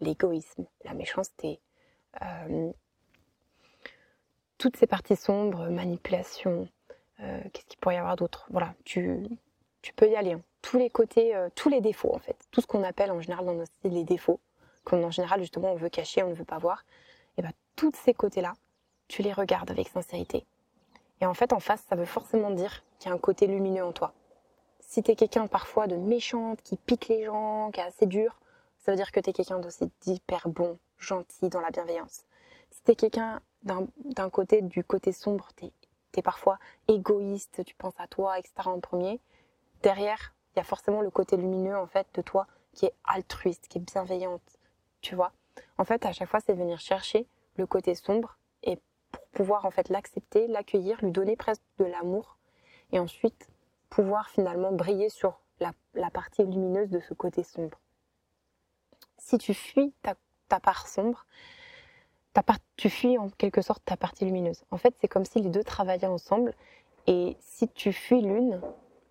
l'égoïsme, 0.00 0.66
la 0.84 0.94
méchanceté, 0.94 1.60
euh, 2.22 2.72
toutes 4.58 4.76
ces 4.76 4.86
parties 4.86 5.16
sombres, 5.16 5.68
manipulation, 5.68 6.68
euh, 7.20 7.40
qu'est-ce 7.52 7.66
qu'il 7.66 7.78
pourrait 7.78 7.96
y 7.96 7.98
avoir 7.98 8.16
d'autre? 8.16 8.46
Voilà, 8.50 8.74
tu, 8.84 9.24
tu 9.82 9.92
peux 9.94 10.08
y 10.08 10.16
aller. 10.16 10.32
Hein. 10.32 10.42
Tous 10.62 10.78
les 10.78 10.90
côtés, 10.90 11.34
euh, 11.34 11.48
tous 11.54 11.68
les 11.68 11.80
défauts 11.80 12.14
en 12.14 12.18
fait, 12.18 12.36
tout 12.50 12.60
ce 12.60 12.66
qu'on 12.66 12.82
appelle 12.84 13.10
en 13.10 13.20
général 13.20 13.44
dans 13.46 13.54
nos 13.54 13.66
styles 13.66 13.92
les 13.92 14.04
défauts, 14.04 14.40
qu'en 14.84 15.10
général 15.10 15.40
justement 15.40 15.72
on 15.72 15.76
veut 15.76 15.90
cacher, 15.90 16.22
on 16.22 16.30
ne 16.30 16.34
veut 16.34 16.44
pas 16.44 16.58
voir, 16.58 16.84
et 17.36 17.42
bien 17.42 17.52
tous 17.76 17.92
ces 17.94 18.14
côtés-là, 18.14 18.54
tu 19.08 19.22
les 19.22 19.32
regardes 19.32 19.70
avec 19.70 19.88
sincérité. 19.88 20.44
Et 21.20 21.26
en 21.26 21.34
fait, 21.34 21.52
en 21.52 21.60
face, 21.60 21.82
ça 21.88 21.96
veut 21.96 22.04
forcément 22.04 22.50
dire 22.50 22.82
qu'il 22.98 23.08
y 23.08 23.12
a 23.12 23.14
un 23.14 23.18
côté 23.18 23.46
lumineux 23.46 23.84
en 23.84 23.92
toi. 23.92 24.12
Si 24.80 25.02
tu 25.02 25.10
es 25.10 25.16
quelqu'un 25.16 25.46
parfois 25.46 25.86
de 25.86 25.96
méchante, 25.96 26.60
qui 26.62 26.76
pique 26.76 27.08
les 27.08 27.24
gens, 27.24 27.70
qui 27.72 27.80
est 27.80 27.84
assez 27.84 28.06
dur, 28.06 28.40
ça 28.78 28.92
veut 28.92 28.96
dire 28.96 29.12
que 29.12 29.20
tu 29.20 29.30
es 29.30 29.32
quelqu'un 29.32 29.58
d'aussi 29.58 29.90
d'hyper 30.02 30.48
bon, 30.48 30.78
gentil, 30.98 31.48
dans 31.48 31.60
la 31.60 31.70
bienveillance. 31.70 32.24
Si 32.70 32.82
tu 32.84 32.92
es 32.92 32.94
quelqu'un 32.94 33.40
d'un 33.62 34.30
côté, 34.30 34.60
du 34.60 34.84
côté 34.84 35.12
sombre, 35.12 35.48
tu 35.56 35.70
es, 36.16 36.22
parfois 36.22 36.58
égoïste, 36.86 37.64
tu 37.64 37.74
penses 37.74 37.98
à 37.98 38.06
toi, 38.06 38.38
etc. 38.38 38.52
en 38.66 38.80
premier, 38.80 39.20
derrière, 39.82 40.34
il 40.54 40.58
y 40.58 40.60
a 40.60 40.64
forcément 40.64 41.00
le 41.00 41.10
côté 41.10 41.36
lumineux 41.36 41.76
en 41.76 41.86
fait 41.86 42.06
de 42.14 42.22
toi 42.22 42.46
qui 42.74 42.86
est 42.86 42.94
altruiste, 43.04 43.68
qui 43.68 43.78
est 43.78 43.80
bienveillante, 43.80 44.58
tu 45.00 45.14
vois. 45.14 45.32
En 45.78 45.84
fait, 45.84 46.04
à 46.04 46.12
chaque 46.12 46.28
fois, 46.28 46.40
c'est 46.40 46.54
venir 46.54 46.78
chercher 46.78 47.26
le 47.56 47.66
côté 47.66 47.94
sombre 47.94 48.38
pouvoir 49.34 49.66
en 49.66 49.70
fait 49.70 49.90
l'accepter, 49.90 50.46
l'accueillir, 50.46 50.98
lui 51.02 51.10
donner 51.10 51.36
presque 51.36 51.62
de 51.78 51.84
l'amour 51.84 52.38
et 52.92 52.98
ensuite 52.98 53.48
pouvoir 53.90 54.30
finalement 54.30 54.72
briller 54.72 55.10
sur 55.10 55.40
la, 55.60 56.10
partie 56.10 56.42
lumineuse 56.42 56.90
de 56.90 57.00
ce 57.00 57.14
côté 57.14 57.44
sombre. 57.44 57.78
Si 59.18 59.38
tu 59.38 59.54
fuis 59.54 59.94
ta, 60.02 60.16
part 60.60 60.88
sombre, 60.88 61.26
ta 62.32 62.42
part, 62.42 62.58
tu 62.76 62.90
fuis 62.90 63.16
en 63.18 63.28
quelque 63.30 63.62
sorte 63.62 63.84
ta 63.84 63.96
partie 63.96 64.24
lumineuse. 64.24 64.64
En 64.70 64.76
fait, 64.76 64.94
c'est 65.00 65.08
comme 65.08 65.24
si 65.24 65.40
les 65.40 65.50
deux 65.50 65.62
travaillaient 65.62 66.06
ensemble 66.06 66.54
et 67.06 67.36
si 67.40 67.68
tu 67.68 67.92
fuis 67.92 68.20
l'une, 68.20 68.60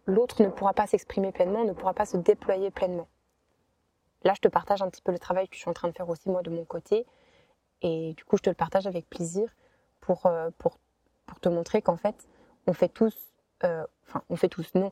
l'autre 0.06 0.44
ne 0.44 0.50
pourra 0.50 0.74
pas 0.74 0.88
s'exprimer 0.88 1.32
pleinement, 1.32 1.64
ne 1.64 1.74
pourra 1.74 1.94
pas 1.94 2.06
se 2.06 2.18
déployer 2.18 2.70
pleinement. 2.70 3.08
Là, 4.24 4.34
je 4.36 4.42
te 4.42 4.48
partage 4.48 4.82
un 4.82 4.90
petit 4.90 5.02
peu 5.02 5.12
le 5.12 5.20
travail 5.20 5.48
que 5.48 5.56
je 5.56 5.62
suis 5.62 5.70
en 5.70 5.74
train 5.74 5.88
de 5.88 5.94
faire 5.94 6.10
aussi 6.10 6.30
moi 6.30 6.42
de 6.42 6.50
mon 6.50 6.66
côté 6.66 7.06
Et 7.82 8.14
du 8.14 8.24
coup, 8.26 8.38
je 8.38 8.44
te 8.44 8.50
le 8.50 8.56
partage 8.56 8.88
avec 8.88 9.10
plaisir 9.10 9.50
pour, 10.04 10.26
euh, 10.26 10.50
pour, 10.58 10.78
pour 11.26 11.40
te 11.40 11.50
montrer 11.50 11.82
qu'en 11.82 11.96
fait, 11.96 12.28
on 12.68 12.74
fait 12.74 12.90
tous, 12.90 13.16
euh, 13.64 13.86
enfin, 14.08 14.22
on 14.30 14.36
fait 14.36 14.50
tous, 14.50 14.76
non, 14.76 14.92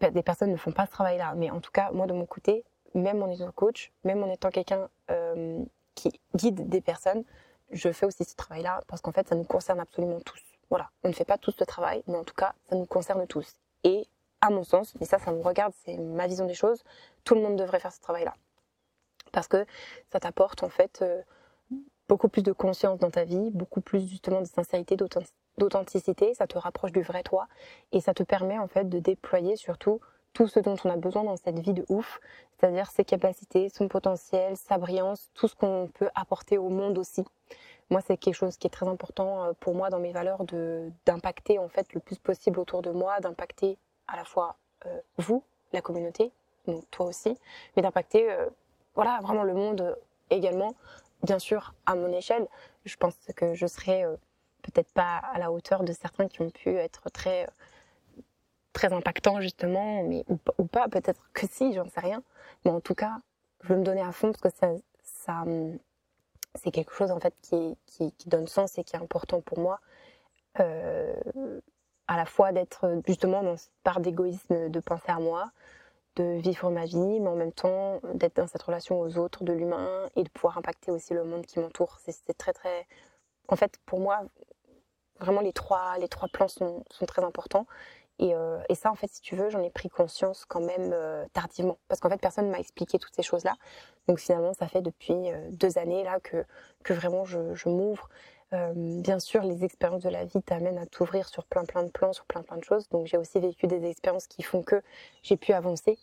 des 0.00 0.22
personnes 0.22 0.52
ne 0.52 0.56
font 0.56 0.72
pas 0.72 0.86
ce 0.86 0.92
travail-là. 0.92 1.34
Mais 1.34 1.50
en 1.50 1.60
tout 1.60 1.72
cas, 1.72 1.90
moi, 1.90 2.06
de 2.06 2.12
mon 2.12 2.26
côté, 2.26 2.64
même 2.94 3.22
en 3.22 3.30
étant 3.30 3.50
coach, 3.50 3.92
même 4.04 4.22
en 4.22 4.30
étant 4.30 4.50
quelqu'un 4.50 4.88
euh, 5.10 5.64
qui 5.96 6.20
guide 6.36 6.68
des 6.68 6.80
personnes, 6.80 7.24
je 7.72 7.90
fais 7.90 8.06
aussi 8.06 8.24
ce 8.24 8.36
travail-là 8.36 8.82
parce 8.86 9.02
qu'en 9.02 9.10
fait, 9.12 9.28
ça 9.28 9.34
nous 9.34 9.44
concerne 9.44 9.80
absolument 9.80 10.20
tous. 10.20 10.40
Voilà, 10.70 10.90
on 11.02 11.08
ne 11.08 11.12
fait 11.12 11.24
pas 11.24 11.38
tous 11.38 11.54
ce 11.58 11.64
travail, 11.64 12.04
mais 12.06 12.16
en 12.16 12.24
tout 12.24 12.34
cas, 12.34 12.54
ça 12.68 12.76
nous 12.76 12.86
concerne 12.86 13.26
tous. 13.26 13.56
Et 13.82 14.06
à 14.40 14.50
mon 14.50 14.62
sens, 14.62 14.94
et 15.00 15.04
ça, 15.04 15.18
ça 15.18 15.32
me 15.32 15.42
regarde, 15.42 15.72
c'est 15.84 15.96
ma 15.96 16.28
vision 16.28 16.46
des 16.46 16.54
choses, 16.54 16.84
tout 17.24 17.34
le 17.34 17.40
monde 17.40 17.56
devrait 17.56 17.80
faire 17.80 17.92
ce 17.92 18.00
travail-là. 18.00 18.34
Parce 19.32 19.48
que 19.48 19.66
ça 20.12 20.20
t'apporte 20.20 20.62
en 20.62 20.68
fait 20.68 21.04
beaucoup 22.08 22.28
plus 22.28 22.42
de 22.42 22.52
conscience 22.52 22.98
dans 22.98 23.10
ta 23.10 23.24
vie, 23.24 23.50
beaucoup 23.50 23.80
plus 23.80 24.08
justement 24.08 24.40
de 24.40 24.46
sincérité, 24.46 24.96
d'authenticité, 25.58 26.34
ça 26.34 26.46
te 26.46 26.58
rapproche 26.58 26.92
du 26.92 27.02
vrai 27.02 27.22
toi 27.22 27.46
et 27.92 28.00
ça 28.00 28.14
te 28.14 28.22
permet 28.22 28.58
en 28.58 28.68
fait 28.68 28.88
de 28.88 28.98
déployer 28.98 29.56
surtout 29.56 30.00
tout 30.32 30.48
ce 30.48 30.60
dont 30.60 30.76
on 30.84 30.90
a 30.90 30.96
besoin 30.96 31.24
dans 31.24 31.36
cette 31.36 31.58
vie 31.58 31.72
de 31.72 31.86
ouf, 31.88 32.20
c'est-à-dire 32.58 32.90
ses 32.90 33.04
capacités, 33.04 33.70
son 33.70 33.88
potentiel, 33.88 34.54
sa 34.56 34.76
brillance, 34.76 35.30
tout 35.34 35.48
ce 35.48 35.54
qu'on 35.54 35.88
peut 35.94 36.10
apporter 36.14 36.58
au 36.58 36.68
monde 36.68 36.98
aussi. 36.98 37.24
Moi, 37.88 38.02
c'est 38.06 38.18
quelque 38.18 38.34
chose 38.34 38.58
qui 38.58 38.66
est 38.66 38.70
très 38.70 38.86
important 38.86 39.44
euh, 39.44 39.52
pour 39.60 39.74
moi 39.74 39.88
dans 39.88 39.98
mes 39.98 40.12
valeurs 40.12 40.44
de 40.44 40.90
d'impacter 41.06 41.58
en 41.58 41.68
fait 41.68 41.94
le 41.94 42.00
plus 42.00 42.18
possible 42.18 42.60
autour 42.60 42.82
de 42.82 42.90
moi, 42.90 43.20
d'impacter 43.20 43.78
à 44.08 44.16
la 44.16 44.24
fois 44.24 44.56
euh, 44.84 45.00
vous, 45.16 45.42
la 45.72 45.80
communauté, 45.80 46.32
donc 46.66 46.84
toi 46.90 47.06
aussi, 47.06 47.38
mais 47.74 47.82
d'impacter 47.82 48.30
euh, 48.30 48.46
voilà 48.94 49.20
vraiment 49.22 49.44
le 49.44 49.54
monde 49.54 49.96
également. 50.30 50.74
Bien 51.22 51.38
sûr, 51.38 51.74
à 51.86 51.94
mon 51.94 52.12
échelle, 52.12 52.46
je 52.84 52.96
pense 52.96 53.16
que 53.34 53.54
je 53.54 53.66
serai 53.66 54.04
peut-être 54.62 54.92
pas 54.92 55.16
à 55.16 55.38
la 55.38 55.50
hauteur 55.50 55.82
de 55.82 55.92
certains 55.92 56.28
qui 56.28 56.42
ont 56.42 56.50
pu 56.50 56.70
être 56.70 57.10
très 57.10 57.48
très 58.76 58.92
impactants 58.92 59.40
justement, 59.40 60.02
mais 60.02 60.24
ou, 60.58 60.66
pas, 60.66 60.86
peut-être 60.88 61.30
que 61.32 61.46
si, 61.50 61.72
j'en 61.72 61.88
sais 61.88 62.00
rien. 62.00 62.22
Mais 62.64 62.70
en 62.70 62.80
tout 62.80 62.94
cas, 62.94 63.16
je 63.62 63.68
veux 63.68 63.78
me 63.78 63.84
donner 63.84 64.02
à 64.02 64.12
fond 64.12 64.32
parce 64.32 64.42
que 64.42 64.58
ça, 64.60 64.74
ça 65.02 65.44
c'est 66.54 66.70
quelque 66.70 66.92
chose 66.92 67.10
en 67.10 67.18
fait 67.18 67.34
qui, 67.40 67.76
qui, 67.86 68.12
qui, 68.12 68.28
donne 68.28 68.46
sens 68.46 68.76
et 68.78 68.84
qui 68.84 68.94
est 68.94 68.98
important 68.98 69.40
pour 69.40 69.58
moi. 69.58 69.80
Euh, 70.60 71.14
à 72.08 72.16
la 72.16 72.26
fois 72.26 72.52
d'être 72.52 73.00
justement 73.06 73.42
dans 73.42 73.56
cette 73.56 73.72
part 73.82 74.00
d'égoïsme, 74.00 74.68
de 74.68 74.80
penser 74.80 75.10
à 75.10 75.18
moi, 75.18 75.50
de 76.16 76.24
vivre 76.40 76.70
ma 76.70 76.84
vie, 76.86 77.20
mais 77.20 77.28
en 77.28 77.36
même 77.36 77.52
temps 77.52 78.00
d'être 78.14 78.36
dans 78.36 78.46
cette 78.46 78.62
relation 78.62 79.00
aux 79.00 79.18
autres, 79.18 79.44
de 79.44 79.52
l'humain 79.52 80.08
et 80.16 80.24
de 80.24 80.28
pouvoir 80.30 80.58
impacter 80.58 80.90
aussi 80.90 81.14
le 81.14 81.24
monde 81.24 81.46
qui 81.46 81.60
m'entoure. 81.60 81.98
C'est 82.00 82.36
très 82.36 82.52
très. 82.52 82.86
En 83.48 83.56
fait, 83.56 83.78
pour 83.86 84.00
moi, 84.00 84.22
vraiment 85.20 85.40
les 85.40 85.52
trois 85.52 85.98
les 85.98 86.08
trois 86.08 86.28
plans 86.28 86.48
sont, 86.48 86.84
sont 86.90 87.06
très 87.06 87.22
importants. 87.24 87.66
Et, 88.18 88.34
euh, 88.34 88.58
et, 88.70 88.74
ça, 88.74 88.90
en 88.90 88.94
fait, 88.94 89.08
si 89.08 89.20
tu 89.20 89.36
veux, 89.36 89.50
j'en 89.50 89.62
ai 89.62 89.68
pris 89.68 89.90
conscience 89.90 90.46
quand 90.46 90.62
même 90.62 90.92
euh, 90.94 91.26
tardivement, 91.34 91.78
parce 91.86 92.00
qu'en 92.00 92.08
fait, 92.08 92.16
personne 92.18 92.50
m'a 92.50 92.58
expliqué 92.58 92.98
toutes 92.98 93.14
ces 93.14 93.22
choses-là. 93.22 93.54
Donc 94.08 94.20
finalement, 94.20 94.54
ça 94.54 94.68
fait 94.68 94.80
depuis 94.80 95.30
euh, 95.30 95.50
deux 95.50 95.76
années 95.78 96.02
là 96.02 96.18
que 96.20 96.44
que 96.82 96.94
vraiment 96.94 97.24
je 97.24 97.68
m'ouvre. 97.68 98.08
Euh, 98.52 98.72
bien 98.74 99.18
sûr, 99.18 99.42
les 99.42 99.64
expériences 99.64 100.02
de 100.02 100.08
la 100.08 100.24
vie 100.24 100.42
t'amènent 100.42 100.78
à 100.78 100.86
t'ouvrir 100.86 101.28
sur 101.28 101.44
plein 101.44 101.64
plein 101.64 101.82
de 101.82 101.90
plans, 101.90 102.12
sur 102.12 102.24
plein 102.26 102.42
plein 102.42 102.56
de 102.56 102.64
choses. 102.64 102.88
Donc 102.90 103.06
j'ai 103.06 103.16
aussi 103.16 103.40
vécu 103.40 103.66
des 103.66 103.84
expériences 103.84 104.26
qui 104.26 104.42
font 104.42 104.62
que 104.62 104.82
j'ai 105.22 105.36
pu 105.36 105.52
avancer 105.52 105.98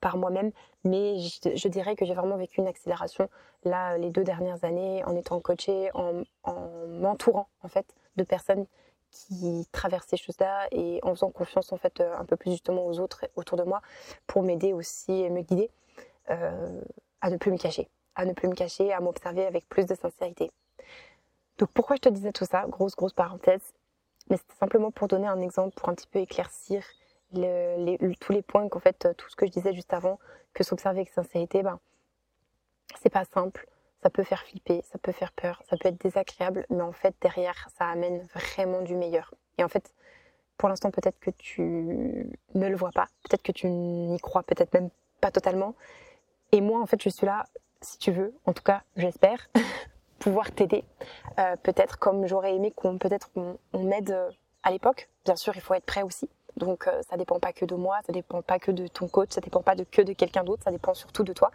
par 0.00 0.18
moi-même, 0.18 0.52
mais 0.84 1.18
je, 1.18 1.68
dirais 1.68 1.96
que 1.96 2.04
j'ai 2.04 2.12
vraiment 2.12 2.36
vécu 2.36 2.60
une 2.60 2.66
accélération 2.66 3.30
là 3.64 3.96
les 3.96 4.10
deux 4.10 4.22
dernières 4.22 4.64
années 4.64 5.02
en 5.04 5.16
étant 5.16 5.40
coachée, 5.40 5.90
en, 5.94 6.24
en 6.42 6.68
m'entourant 6.88 7.48
en 7.62 7.68
fait 7.68 7.86
de 8.16 8.22
personnes 8.22 8.66
qui 9.10 9.66
traversent 9.72 10.08
ces 10.08 10.16
choses-là 10.16 10.68
et 10.72 11.00
en 11.02 11.14
faisant 11.14 11.30
confiance 11.30 11.72
en 11.72 11.76
fait 11.76 12.00
euh, 12.00 12.16
un 12.16 12.24
peu 12.24 12.36
plus 12.36 12.50
justement 12.50 12.86
aux 12.86 12.98
autres 13.00 13.26
autour 13.36 13.56
de 13.56 13.62
moi 13.62 13.80
pour 14.26 14.42
m'aider 14.42 14.72
aussi 14.72 15.12
et 15.12 15.30
me 15.30 15.42
guider 15.42 15.70
euh, 16.30 16.80
à 17.20 17.30
ne 17.30 17.36
plus 17.36 17.50
me 17.50 17.56
cacher, 17.56 17.88
à 18.14 18.24
ne 18.24 18.32
plus 18.32 18.48
me 18.48 18.54
cacher, 18.54 18.92
à 18.92 19.00
m'observer 19.00 19.46
avec 19.46 19.68
plus 19.68 19.86
de 19.86 19.94
sincérité. 19.94 20.50
Donc 21.58 21.70
pourquoi 21.72 21.96
je 21.96 22.02
te 22.02 22.08
disais 22.08 22.32
tout 22.32 22.44
ça? 22.44 22.66
Grosse 22.68 22.94
grosse 22.94 23.12
parenthèse, 23.12 23.72
mais 24.28 24.36
c'était 24.36 24.58
simplement 24.58 24.90
pour 24.90 25.08
donner 25.08 25.26
un 25.26 25.40
exemple, 25.40 25.74
pour 25.74 25.88
un 25.88 25.94
petit 25.94 26.06
peu 26.06 26.18
éclaircir 26.18 26.84
tous 27.32 28.32
les 28.32 28.42
points 28.42 28.68
qu'en 28.68 28.80
fait 28.80 29.08
tout 29.16 29.28
ce 29.28 29.36
que 29.36 29.46
je 29.46 29.50
disais 29.50 29.74
juste 29.74 29.92
avant, 29.92 30.18
que 30.54 30.64
s'observer 30.64 31.00
avec 31.00 31.10
sincérité, 31.10 31.62
ben 31.62 31.78
c'est 33.00 33.10
pas 33.10 33.24
simple. 33.24 33.66
Ça 34.02 34.10
peut 34.10 34.22
faire 34.22 34.44
flipper, 34.44 34.82
ça 34.82 34.98
peut 34.98 35.12
faire 35.12 35.32
peur, 35.32 35.62
ça 35.68 35.76
peut 35.76 35.88
être 35.88 36.00
désagréable, 36.00 36.66
mais 36.70 36.82
en 36.82 36.92
fait 36.92 37.14
derrière 37.20 37.68
ça 37.76 37.86
amène 37.86 38.22
vraiment 38.34 38.82
du 38.82 38.94
meilleur. 38.94 39.34
Et 39.58 39.64
en 39.64 39.68
fait, 39.68 39.94
pour 40.56 40.68
l'instant 40.68 40.90
peut-être 40.90 41.18
que 41.18 41.30
tu 41.30 41.62
ne 41.62 42.68
le 42.68 42.76
vois 42.76 42.92
pas, 42.92 43.08
peut-être 43.24 43.42
que 43.42 43.52
tu 43.52 43.68
n'y 43.68 44.20
crois 44.20 44.42
peut-être 44.42 44.72
même 44.74 44.90
pas 45.20 45.30
totalement. 45.30 45.74
Et 46.52 46.60
moi 46.60 46.80
en 46.80 46.86
fait 46.86 47.02
je 47.02 47.08
suis 47.08 47.26
là, 47.26 47.46
si 47.80 47.98
tu 47.98 48.12
veux, 48.12 48.34
en 48.44 48.52
tout 48.52 48.62
cas 48.62 48.82
j'espère, 48.96 49.48
pouvoir 50.26 50.50
t'aider. 50.50 50.82
Euh, 51.38 51.54
peut-être 51.62 52.00
comme 52.00 52.26
j'aurais 52.26 52.56
aimé 52.56 52.72
qu'on 52.74 52.98
peut-être 52.98 53.30
on, 53.36 53.56
m'aide 53.78 54.10
euh, 54.10 54.28
à 54.64 54.72
l'époque. 54.72 55.08
Bien 55.24 55.36
sûr 55.36 55.54
il 55.54 55.60
faut 55.60 55.74
être 55.74 55.84
prêt 55.84 56.02
aussi. 56.02 56.28
Donc 56.56 56.88
euh, 56.88 57.00
ça 57.08 57.16
dépend 57.16 57.38
pas 57.38 57.52
que 57.52 57.64
de 57.64 57.76
moi, 57.76 58.00
ça 58.04 58.12
dépend 58.12 58.42
pas 58.42 58.58
que 58.58 58.72
de 58.72 58.88
ton 58.88 59.06
coach, 59.06 59.28
ça 59.30 59.40
dépend 59.40 59.62
pas 59.62 59.76
que 59.76 60.02
de 60.02 60.12
quelqu'un 60.12 60.42
d'autre, 60.42 60.64
ça 60.64 60.72
dépend 60.72 60.94
surtout 60.94 61.22
de 61.22 61.32
toi. 61.32 61.52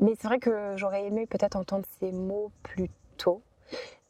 Mais 0.00 0.14
c'est 0.18 0.26
vrai 0.26 0.40
que 0.40 0.74
j'aurais 0.76 1.04
aimé 1.06 1.26
peut-être 1.26 1.54
entendre 1.54 1.84
ces 2.00 2.10
mots 2.10 2.50
plus 2.64 2.90
tôt. 3.16 3.42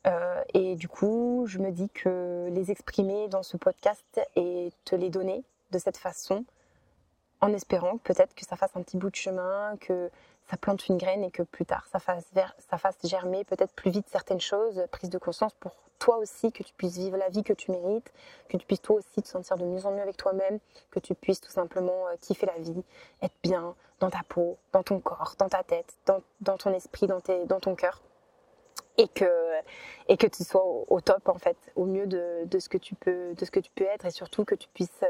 Euh, 0.07 0.43
et 0.55 0.77
du 0.77 0.89
coup, 0.89 1.45
je 1.47 1.59
me 1.59 1.73
dis 1.73 1.91
que 1.91 2.49
les 2.53 2.71
exprimer 2.71 3.29
dans 3.29 3.43
ce 3.43 3.59
podcast 3.59 4.19
et 4.35 4.73
te 4.87 4.97
les 4.97 5.11
donner 5.11 5.45
de 5.73 5.79
cette 5.79 5.99
façon, 5.99 6.47
en 7.43 7.53
espérant 7.53 7.99
peut-être 7.99 8.35
que 8.35 8.47
ça 8.47 8.57
fasse 8.57 8.71
un 8.77 8.83
petit 8.83 8.97
bout 8.97 9.11
de 9.11 9.17
chemin, 9.17 9.77
que 9.79 10.11
ça 10.51 10.57
plante 10.57 10.89
une 10.89 10.99
graine 10.99 11.23
et 11.23 11.31
que 11.31 11.43
plus 11.43 11.65
tard 11.65 11.87
ça 11.87 12.01
fasse, 12.01 12.25
ça 12.59 12.79
fasse 12.79 12.97
germer 13.05 13.45
peut-être 13.45 13.73
plus 13.73 13.91
vite 13.91 14.09
certaines 14.11 14.41
choses, 14.41 14.85
prise 14.91 15.09
de 15.09 15.19
conscience 15.19 15.55
pour 15.55 15.73
toi 16.01 16.17
aussi, 16.17 16.51
que 16.51 16.65
tu 16.65 16.73
puisses 16.75 16.97
vivre 16.97 17.17
la 17.17 17.29
vie 17.29 17.45
que 17.45 17.53
tu 17.53 17.71
mérites, 17.71 18.13
que 18.49 18.57
tu 18.57 18.67
puisses 18.67 18.83
toi 18.83 18.97
aussi 18.97 19.23
te 19.23 19.29
sentir 19.29 19.57
de 19.57 19.65
mieux 19.65 19.87
en 19.87 19.93
mieux 19.93 20.03
avec 20.03 20.17
toi-même, 20.17 20.59
que 20.91 20.99
tu 20.99 21.15
puisses 21.15 21.41
tout 21.41 21.51
simplement 21.51 22.09
euh, 22.09 22.17
kiffer 22.21 22.47
la 22.47 22.59
vie, 22.59 22.83
être 23.23 23.35
bien 23.43 23.77
dans 24.01 24.11
ta 24.11 24.23
peau, 24.29 24.57
dans 24.73 24.83
ton 24.83 24.99
corps, 24.99 25.35
dans 25.39 25.49
ta 25.49 25.63
tête, 25.63 25.95
dans, 26.07 26.23
dans 26.41 26.57
ton 26.57 26.73
esprit, 26.73 27.07
dans, 27.07 27.21
tes, 27.21 27.45
dans 27.45 27.61
ton 27.61 27.77
cœur. 27.77 28.03
Et 28.97 29.09
que, 29.09 29.31
et 30.09 30.17
que 30.17 30.27
tu 30.27 30.43
sois 30.43 30.65
au, 30.65 31.01
top 31.01 31.29
en 31.29 31.39
fait, 31.39 31.57
au 31.77 31.85
mieux 31.85 32.07
de, 32.07 32.45
de, 32.45 32.59
ce 32.59 32.69
que 32.69 32.79
tu 32.79 32.95
peux, 32.95 33.35
de 33.35 33.45
ce 33.45 33.51
que 33.51 33.61
tu 33.61 33.71
peux 33.75 33.85
être 33.85 34.05
et 34.05 34.11
surtout 34.11 34.45
que 34.45 34.55
tu 34.55 34.69
puisses 34.69 35.05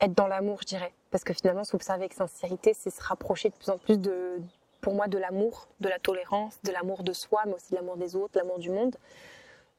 être 0.00 0.14
dans 0.14 0.26
l'amour, 0.26 0.58
je 0.62 0.66
dirais. 0.66 0.92
Parce 1.10 1.24
que 1.24 1.32
finalement, 1.32 1.64
s'observer 1.64 2.02
avec 2.02 2.12
sincérité, 2.12 2.74
c'est 2.74 2.90
se 2.90 3.02
rapprocher 3.02 3.48
de 3.48 3.54
plus 3.54 3.70
en 3.70 3.78
plus 3.78 3.98
de, 3.98 4.40
pour 4.80 4.94
moi, 4.94 5.08
de 5.08 5.18
l'amour, 5.18 5.68
de 5.80 5.88
la 5.88 5.98
tolérance, 5.98 6.58
de 6.64 6.72
l'amour 6.72 7.02
de 7.02 7.12
soi, 7.12 7.42
mais 7.46 7.54
aussi 7.54 7.70
de 7.70 7.76
l'amour 7.76 7.96
des 7.96 8.16
autres, 8.16 8.36
l'amour 8.36 8.58
du 8.58 8.70
monde. 8.70 8.96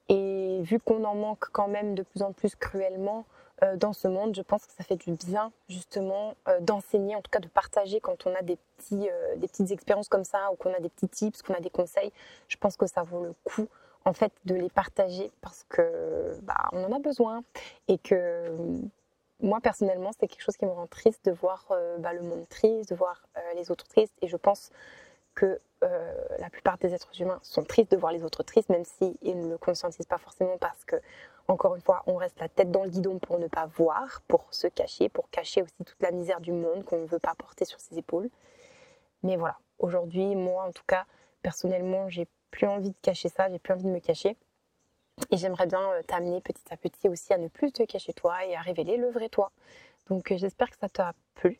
Et 0.10 0.60
vu 0.64 0.80
qu'on 0.80 1.04
en 1.04 1.16
manque 1.16 1.46
quand 1.52 1.68
même 1.68 1.94
de 1.94 2.02
plus 2.02 2.24
en 2.24 2.34
plus 2.34 2.56
cruellement 2.56 3.26
euh, 3.64 3.76
dans 3.76 3.94
ce 3.94 4.08
monde, 4.08 4.36
je 4.36 4.42
pense 4.42 4.66
que 4.66 4.74
ça 4.74 4.84
fait 4.84 4.96
du 4.96 5.12
bien 5.12 5.52
justement 5.68 6.36
euh, 6.48 6.60
d'enseigner, 6.62 7.16
en 7.16 7.22
tout 7.22 7.30
cas 7.30 7.40
de 7.40 7.48
partager 7.48 8.00
quand 8.00 8.26
on 8.26 8.34
a 8.34 8.42
des, 8.42 8.58
petits, 8.78 9.10
euh, 9.10 9.36
des 9.36 9.48
petites 9.48 9.72
expériences 9.72 10.08
comme 10.08 10.24
ça 10.24 10.52
ou 10.52 10.56
qu'on 10.56 10.74
a 10.74 10.80
des 10.80 10.90
petits 10.90 11.10
tips, 11.10 11.42
qu'on 11.42 11.54
a 11.54 11.60
des 11.60 11.70
conseils. 11.70 12.12
Je 12.48 12.58
pense 12.58 12.78
que 12.78 12.88
ça 12.88 13.04
vaut 13.04 13.24
le 13.24 13.36
coup 13.44 13.68
en 14.06 14.14
fait 14.14 14.32
de 14.46 14.56
les 14.56 14.70
partager 14.70 15.30
parce 15.42 15.66
que 15.70 16.40
bah, 16.44 16.70
on 16.72 16.86
en 16.86 16.96
a 16.96 17.00
besoin 17.00 17.44
et 17.88 17.98
que 17.98 18.56
moi 19.40 19.60
personnellement 19.62 20.12
c'est 20.20 20.28
quelque 20.28 20.42
chose 20.42 20.58
qui 20.58 20.66
me 20.66 20.72
rend 20.72 20.88
triste 20.88 21.26
de 21.26 21.32
voir 21.32 21.66
bah, 22.00 22.14
le 22.14 22.22
monde 22.22 22.48
triste, 22.50 22.90
de 22.90 22.96
voir 22.96 23.28
les 23.56 23.72
autres 23.72 23.88
tristes 23.88 24.14
et 24.22 24.28
je 24.28 24.38
pense 24.38 24.72
que 25.40 25.62
euh, 25.84 26.14
la 26.40 26.50
plupart 26.50 26.78
des 26.78 26.94
êtres 26.94 27.22
humains 27.22 27.40
sont 27.42 27.64
tristes 27.64 27.92
de 27.92 27.98
voir 27.98 28.12
les 28.12 28.24
autres 28.24 28.44
tristes, 28.44 28.68
même 28.70 28.84
s'ils 28.84 29.16
ne 29.24 29.48
le 29.48 29.58
conscientisent 29.58 30.06
pas 30.06 30.18
forcément 30.18 30.58
parce 30.58 30.84
que, 30.84 30.98
encore 31.48 31.76
une 31.76 31.82
fois, 31.82 32.04
on 32.06 32.16
reste 32.16 32.40
la 32.42 32.50
tête 32.50 32.70
dans 32.70 32.84
le 32.84 32.90
guidon 32.90 33.20
pour 33.20 33.40
ne 33.40 33.48
pas 33.48 33.66
voir, 33.66 34.22
pour 34.28 34.46
se 34.52 34.68
cacher, 34.68 35.08
pour 35.08 35.30
cacher 35.30 35.62
aussi 35.62 35.74
toute 35.86 36.02
la 36.02 36.12
misère 36.12 36.42
du 36.42 36.52
monde 36.52 36.84
qu'on 36.84 37.00
ne 37.00 37.06
veut 37.06 37.20
pas 37.20 37.34
porter 37.36 37.64
sur 37.64 37.80
ses 37.80 37.98
épaules. 37.98 38.30
Mais 39.24 39.38
voilà, 39.38 39.58
aujourd'hui, 39.78 40.36
moi 40.36 40.64
en 40.66 40.72
tout 40.74 40.84
cas, 40.86 41.06
personnellement, 41.42 42.10
j'ai 42.10 42.28
plus 42.52 42.68
envie 42.68 42.90
de 42.90 43.00
cacher 43.02 43.30
ça, 43.30 43.50
j'ai 43.50 43.60
plus 43.60 43.74
envie 43.74 43.86
de 43.86 43.92
me 43.92 44.00
cacher. 44.00 44.36
Et 45.32 45.38
j'aimerais 45.38 45.68
bien 45.68 45.92
euh, 45.92 46.02
t'amener 46.04 46.42
petit 46.42 46.64
à 46.72 46.78
petit 46.78 47.08
aussi 47.08 47.34
à 47.34 47.38
ne 47.38 47.48
plus 47.48 47.72
te 47.72 47.84
cacher 47.84 48.14
toi 48.14 48.46
et 48.46 48.56
à 48.56 48.62
révéler 48.62 48.98
le 48.98 49.10
vrai 49.10 49.30
toi. 49.30 49.52
Donc 50.10 50.32
euh, 50.32 50.38
j'espère 50.38 50.70
que 50.70 50.78
ça 50.78 50.90
t'a 50.90 51.14
plu. 51.36 51.60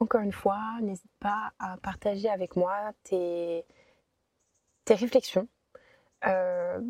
Encore 0.00 0.20
une 0.20 0.32
fois, 0.32 0.60
n'hésite 0.80 1.10
pas 1.20 1.52
à 1.58 1.76
partager 1.78 2.28
avec 2.28 2.56
moi 2.56 2.92
tes, 3.04 3.64
tes 4.84 4.94
réflexions, 4.94 5.48
euh, 6.26 6.80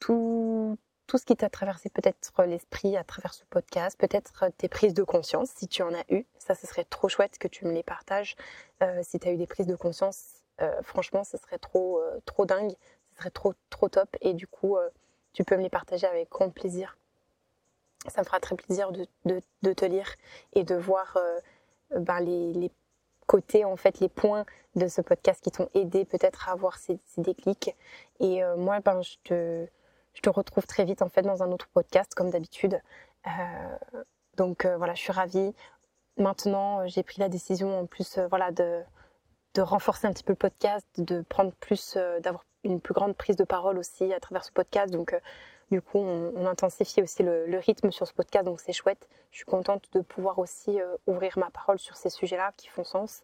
tout, 0.00 0.76
tout 1.06 1.18
ce 1.18 1.24
qui 1.24 1.36
t'a 1.36 1.48
traversé 1.50 1.88
peut-être 1.88 2.42
l'esprit 2.44 2.96
à 2.96 3.04
travers 3.04 3.32
ce 3.32 3.44
podcast, 3.44 3.98
peut-être 3.98 4.48
tes 4.58 4.68
prises 4.68 4.94
de 4.94 5.04
conscience 5.04 5.50
si 5.50 5.68
tu 5.68 5.82
en 5.82 5.94
as 5.94 6.04
eu. 6.08 6.26
Ça, 6.38 6.54
ce 6.56 6.66
serait 6.66 6.84
trop 6.84 7.08
chouette 7.08 7.38
que 7.38 7.48
tu 7.48 7.64
me 7.64 7.72
les 7.72 7.84
partages. 7.84 8.36
Si 9.02 9.20
tu 9.20 9.28
as 9.28 9.32
eu 9.32 9.36
des 9.36 9.46
prises 9.46 9.68
de 9.68 9.76
conscience 9.76 10.42
franchement, 10.82 11.22
ce 11.22 11.36
serait 11.36 11.58
trop, 11.58 12.00
trop 12.24 12.44
dingue, 12.44 12.72
ce 13.12 13.18
serait 13.18 13.30
trop, 13.30 13.54
trop 13.70 13.88
top. 13.88 14.16
Et 14.20 14.34
du 14.34 14.48
coup, 14.48 14.76
tu 15.38 15.44
peux 15.44 15.56
me 15.56 15.62
les 15.62 15.70
partager 15.70 16.04
avec 16.04 16.28
grand 16.30 16.50
plaisir. 16.50 16.98
Ça 18.08 18.22
me 18.22 18.26
fera 18.26 18.40
très 18.40 18.56
plaisir 18.56 18.90
de, 18.90 19.72
te 19.72 19.84
lire 19.84 20.16
et 20.52 20.64
de 20.64 20.74
voir 20.74 21.16
ben, 21.94 22.18
les, 22.18 22.72
côtés, 23.28 23.64
en 23.64 23.76
fait, 23.76 24.00
les 24.00 24.08
points 24.08 24.44
de 24.74 24.88
ce 24.88 25.00
podcast 25.00 25.40
qui 25.40 25.52
t'ont 25.52 25.68
aidé 25.74 26.04
peut-être 26.04 26.48
à 26.48 26.52
avoir 26.52 26.76
ces, 26.78 26.98
déclics. 27.18 27.76
Et 28.18 28.42
moi, 28.56 28.80
ben, 28.80 29.00
je 29.00 29.14
te, 29.22 30.28
retrouve 30.28 30.66
très 30.66 30.84
vite 30.84 31.02
en 31.02 31.08
fait 31.08 31.22
dans 31.22 31.44
un 31.44 31.52
autre 31.52 31.68
podcast 31.72 32.12
comme 32.16 32.30
d'habitude. 32.30 32.82
donc 34.36 34.66
voilà, 34.66 34.94
je 34.94 35.02
suis 35.02 35.12
ravie. 35.12 35.54
Maintenant, 36.16 36.84
j'ai 36.88 37.04
pris 37.04 37.20
la 37.20 37.28
décision 37.28 37.78
en 37.78 37.86
plus 37.86 38.18
voilà 38.28 38.50
de 38.50 38.82
renforcer 39.60 40.08
un 40.08 40.12
petit 40.12 40.24
peu 40.24 40.32
le 40.32 40.36
podcast, 40.36 40.84
de 40.98 41.20
prendre 41.22 41.52
plus, 41.60 41.94
euh, 41.96 42.18
d'avoir 42.20 42.44
une 42.64 42.80
plus 42.80 42.94
grande 42.94 43.16
prise 43.16 43.36
de 43.36 43.44
parole 43.44 43.78
aussi 43.78 44.12
à 44.12 44.20
travers 44.20 44.44
ce 44.44 44.52
podcast. 44.52 44.92
Donc, 44.92 45.12
euh, 45.12 45.20
du 45.70 45.82
coup, 45.82 45.98
on, 45.98 46.46
intensifie 46.46 47.02
aussi 47.02 47.22
le, 47.22 47.58
rythme 47.58 47.90
sur 47.90 48.06
ce 48.06 48.12
podcast, 48.12 48.44
donc 48.44 48.60
c'est 48.60 48.72
chouette. 48.72 49.08
Je 49.30 49.38
suis 49.38 49.44
contente 49.44 49.84
de 49.92 50.00
pouvoir 50.00 50.38
aussi 50.38 50.80
euh, 50.80 50.96
ouvrir 51.06 51.38
ma 51.38 51.50
parole 51.50 51.78
sur 51.78 51.96
ces 51.96 52.10
sujets-là 52.10 52.52
qui 52.56 52.68
font 52.68 52.84
sens 52.84 53.22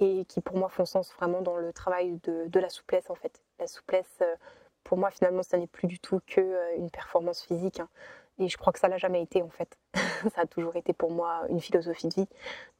et 0.00 0.24
qui, 0.24 0.40
pour 0.40 0.56
moi, 0.56 0.68
font 0.68 0.86
sens 0.86 1.12
vraiment 1.14 1.40
dans 1.40 1.56
le 1.56 1.72
travail 1.72 2.18
de, 2.24 2.60
la 2.60 2.68
souplesse, 2.68 3.10
en 3.10 3.14
fait. 3.14 3.40
La 3.60 3.68
souplesse, 3.68 4.22
pour 4.82 4.98
moi, 4.98 5.12
finalement, 5.12 5.44
ça 5.44 5.56
n'est 5.56 5.68
plus 5.68 5.86
du 5.86 6.00
tout 6.00 6.20
qu'une 6.26 6.90
performance 6.90 7.42
physique. 7.42 7.78
Hein. 7.78 7.88
Et 8.38 8.48
je 8.48 8.56
crois 8.56 8.72
que 8.72 8.78
ça 8.78 8.88
l'a 8.88 8.98
jamais 8.98 9.22
été 9.22 9.42
en 9.42 9.48
fait. 9.48 9.76
ça 10.34 10.42
a 10.42 10.46
toujours 10.46 10.76
été 10.76 10.92
pour 10.92 11.10
moi 11.10 11.42
une 11.48 11.60
philosophie 11.60 12.08
de 12.08 12.14
vie. 12.14 12.28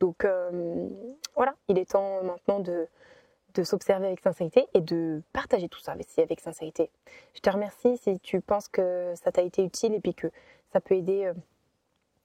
Donc 0.01 0.25
euh, 0.25 0.89
voilà, 1.37 1.55
il 1.69 1.79
est 1.79 1.91
temps 1.91 2.23
maintenant 2.25 2.59
de, 2.59 2.89
de 3.55 3.63
s'observer 3.63 4.07
avec 4.07 4.21
sincérité 4.21 4.67
et 4.75 4.81
de 4.81 5.23
partager 5.33 5.69
tout 5.69 5.81
ça 5.81 5.93
avec, 5.93 6.41
sincérité. 6.41 6.91
Je 7.35 7.41
te 7.41 7.51
remercie 7.51 7.97
si 7.99 8.19
tu 8.21 8.41
penses 8.41 8.69
que 8.69 9.15
ça 9.17 9.33
t'a 9.33 9.43
été 9.43 9.63
utile 9.65 9.95
et 9.95 10.01
puis 10.01 10.15
que 10.15 10.29
ça 10.73 10.81
peut 10.81 10.95
aider 10.95 11.25
euh, 11.25 11.35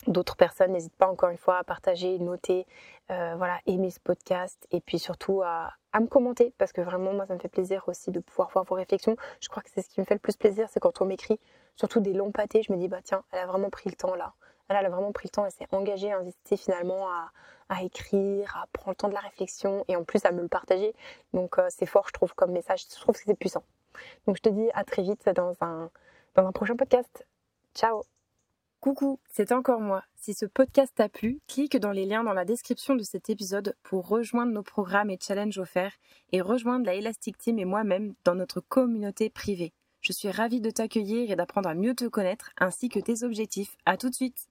d'autres 0.07 0.35
personnes. 0.35 0.71
N'hésite 0.71 0.95
pas 0.95 1.07
encore 1.07 1.29
une 1.29 1.37
fois 1.37 1.57
à 1.57 1.63
partager, 1.63 2.17
noter, 2.19 2.65
euh, 3.11 3.35
voilà, 3.37 3.59
aimer 3.67 3.91
ce 3.91 3.99
podcast 3.99 4.67
et 4.71 4.81
puis 4.81 4.97
surtout 4.97 5.41
à, 5.43 5.73
à, 5.93 5.99
me 5.99 6.07
commenter 6.07 6.53
parce 6.57 6.71
que 6.73 6.81
vraiment 6.81 7.13
moi 7.13 7.25
ça 7.27 7.35
me 7.35 7.39
fait 7.39 7.49
plaisir 7.49 7.83
aussi 7.87 8.11
de 8.11 8.19
pouvoir 8.19 8.49
voir 8.49 8.65
vos 8.65 8.75
réflexions. 8.75 9.15
Je 9.41 9.49
crois 9.49 9.61
que 9.61 9.69
c'est 9.73 9.81
ce 9.81 9.89
qui 9.89 9.99
me 9.99 10.05
fait 10.05 10.15
le 10.15 10.19
plus 10.19 10.37
plaisir, 10.37 10.67
c'est 10.69 10.79
quand 10.79 11.01
on 11.01 11.05
m'écrit 11.05 11.39
surtout 11.75 11.99
des 11.99 12.13
longs 12.13 12.31
pâtés, 12.31 12.63
je 12.63 12.73
me 12.73 12.77
dis 12.77 12.87
bah 12.87 13.01
tiens, 13.03 13.23
elle 13.31 13.39
a 13.39 13.45
vraiment 13.45 13.69
pris 13.69 13.89
le 13.89 13.95
temps 13.95 14.15
là. 14.15 14.33
Elle, 14.69 14.85
a 14.85 14.89
vraiment 14.89 15.11
pris 15.11 15.27
le 15.27 15.31
temps, 15.31 15.45
elle 15.45 15.51
s'est 15.51 15.67
engagée, 15.71 16.11
investi 16.11 16.55
finalement 16.55 17.07
à, 17.69 17.83
écrire, 17.83 18.55
à 18.55 18.67
prendre 18.71 18.91
le 18.91 18.95
temps 18.95 19.09
de 19.09 19.13
la 19.13 19.19
réflexion 19.19 19.83
et 19.87 19.95
en 19.95 20.03
plus 20.03 20.23
à 20.25 20.31
me 20.31 20.41
le 20.41 20.47
partager. 20.47 20.93
Donc 21.33 21.57
euh, 21.57 21.67
c'est 21.69 21.85
fort, 21.85 22.05
je 22.07 22.13
trouve, 22.13 22.33
comme 22.35 22.51
message. 22.51 22.85
Je 22.89 22.99
trouve 22.99 23.15
que 23.15 23.21
c'est 23.25 23.33
puissant. 23.33 23.63
Donc 24.27 24.37
je 24.37 24.41
te 24.41 24.49
dis 24.49 24.69
à 24.73 24.83
très 24.83 25.01
vite 25.01 25.27
dans 25.35 25.53
un, 25.61 25.89
dans 26.35 26.45
un 26.47 26.51
prochain 26.51 26.75
podcast. 26.75 27.25
Ciao 27.73 28.03
Coucou, 28.79 29.19
c'est 29.29 29.51
encore 29.51 29.81
moi. 29.81 30.03
Si 30.15 30.33
ce 30.33 30.45
podcast 30.45 30.93
t'a 30.95 31.09
plu, 31.09 31.41
clique 31.47 31.75
dans 31.77 31.91
les 31.91 32.05
liens 32.05 32.23
dans 32.23 32.33
la 32.33 32.45
description 32.45 32.95
de 32.95 33.03
cet 33.03 33.29
épisode 33.29 33.75
pour 33.83 34.07
rejoindre 34.07 34.53
nos 34.53 34.63
programmes 34.63 35.09
et 35.09 35.19
challenges 35.21 35.57
offerts 35.57 35.97
et 36.31 36.39
rejoindre 36.39 36.85
la 36.85 36.95
Elastic 36.95 37.37
Team 37.37 37.59
et 37.59 37.65
moi-même 37.65 38.13
dans 38.23 38.35
notre 38.35 38.61
communauté 38.61 39.29
privée. 39.29 39.73
Je 40.01 40.13
suis 40.13 40.31
ravie 40.31 40.61
de 40.61 40.69
t'accueillir 40.69 41.29
et 41.29 41.35
d'apprendre 41.35 41.67
à 41.67 41.75
mieux 41.75 41.93
te 41.93 42.05
connaître 42.05 42.51
ainsi 42.57 42.87
que 42.87 42.99
tes 42.99 43.23
objectifs. 43.23 43.75
À 43.85 43.97
tout 43.97 44.09
de 44.09 44.15
suite! 44.15 44.48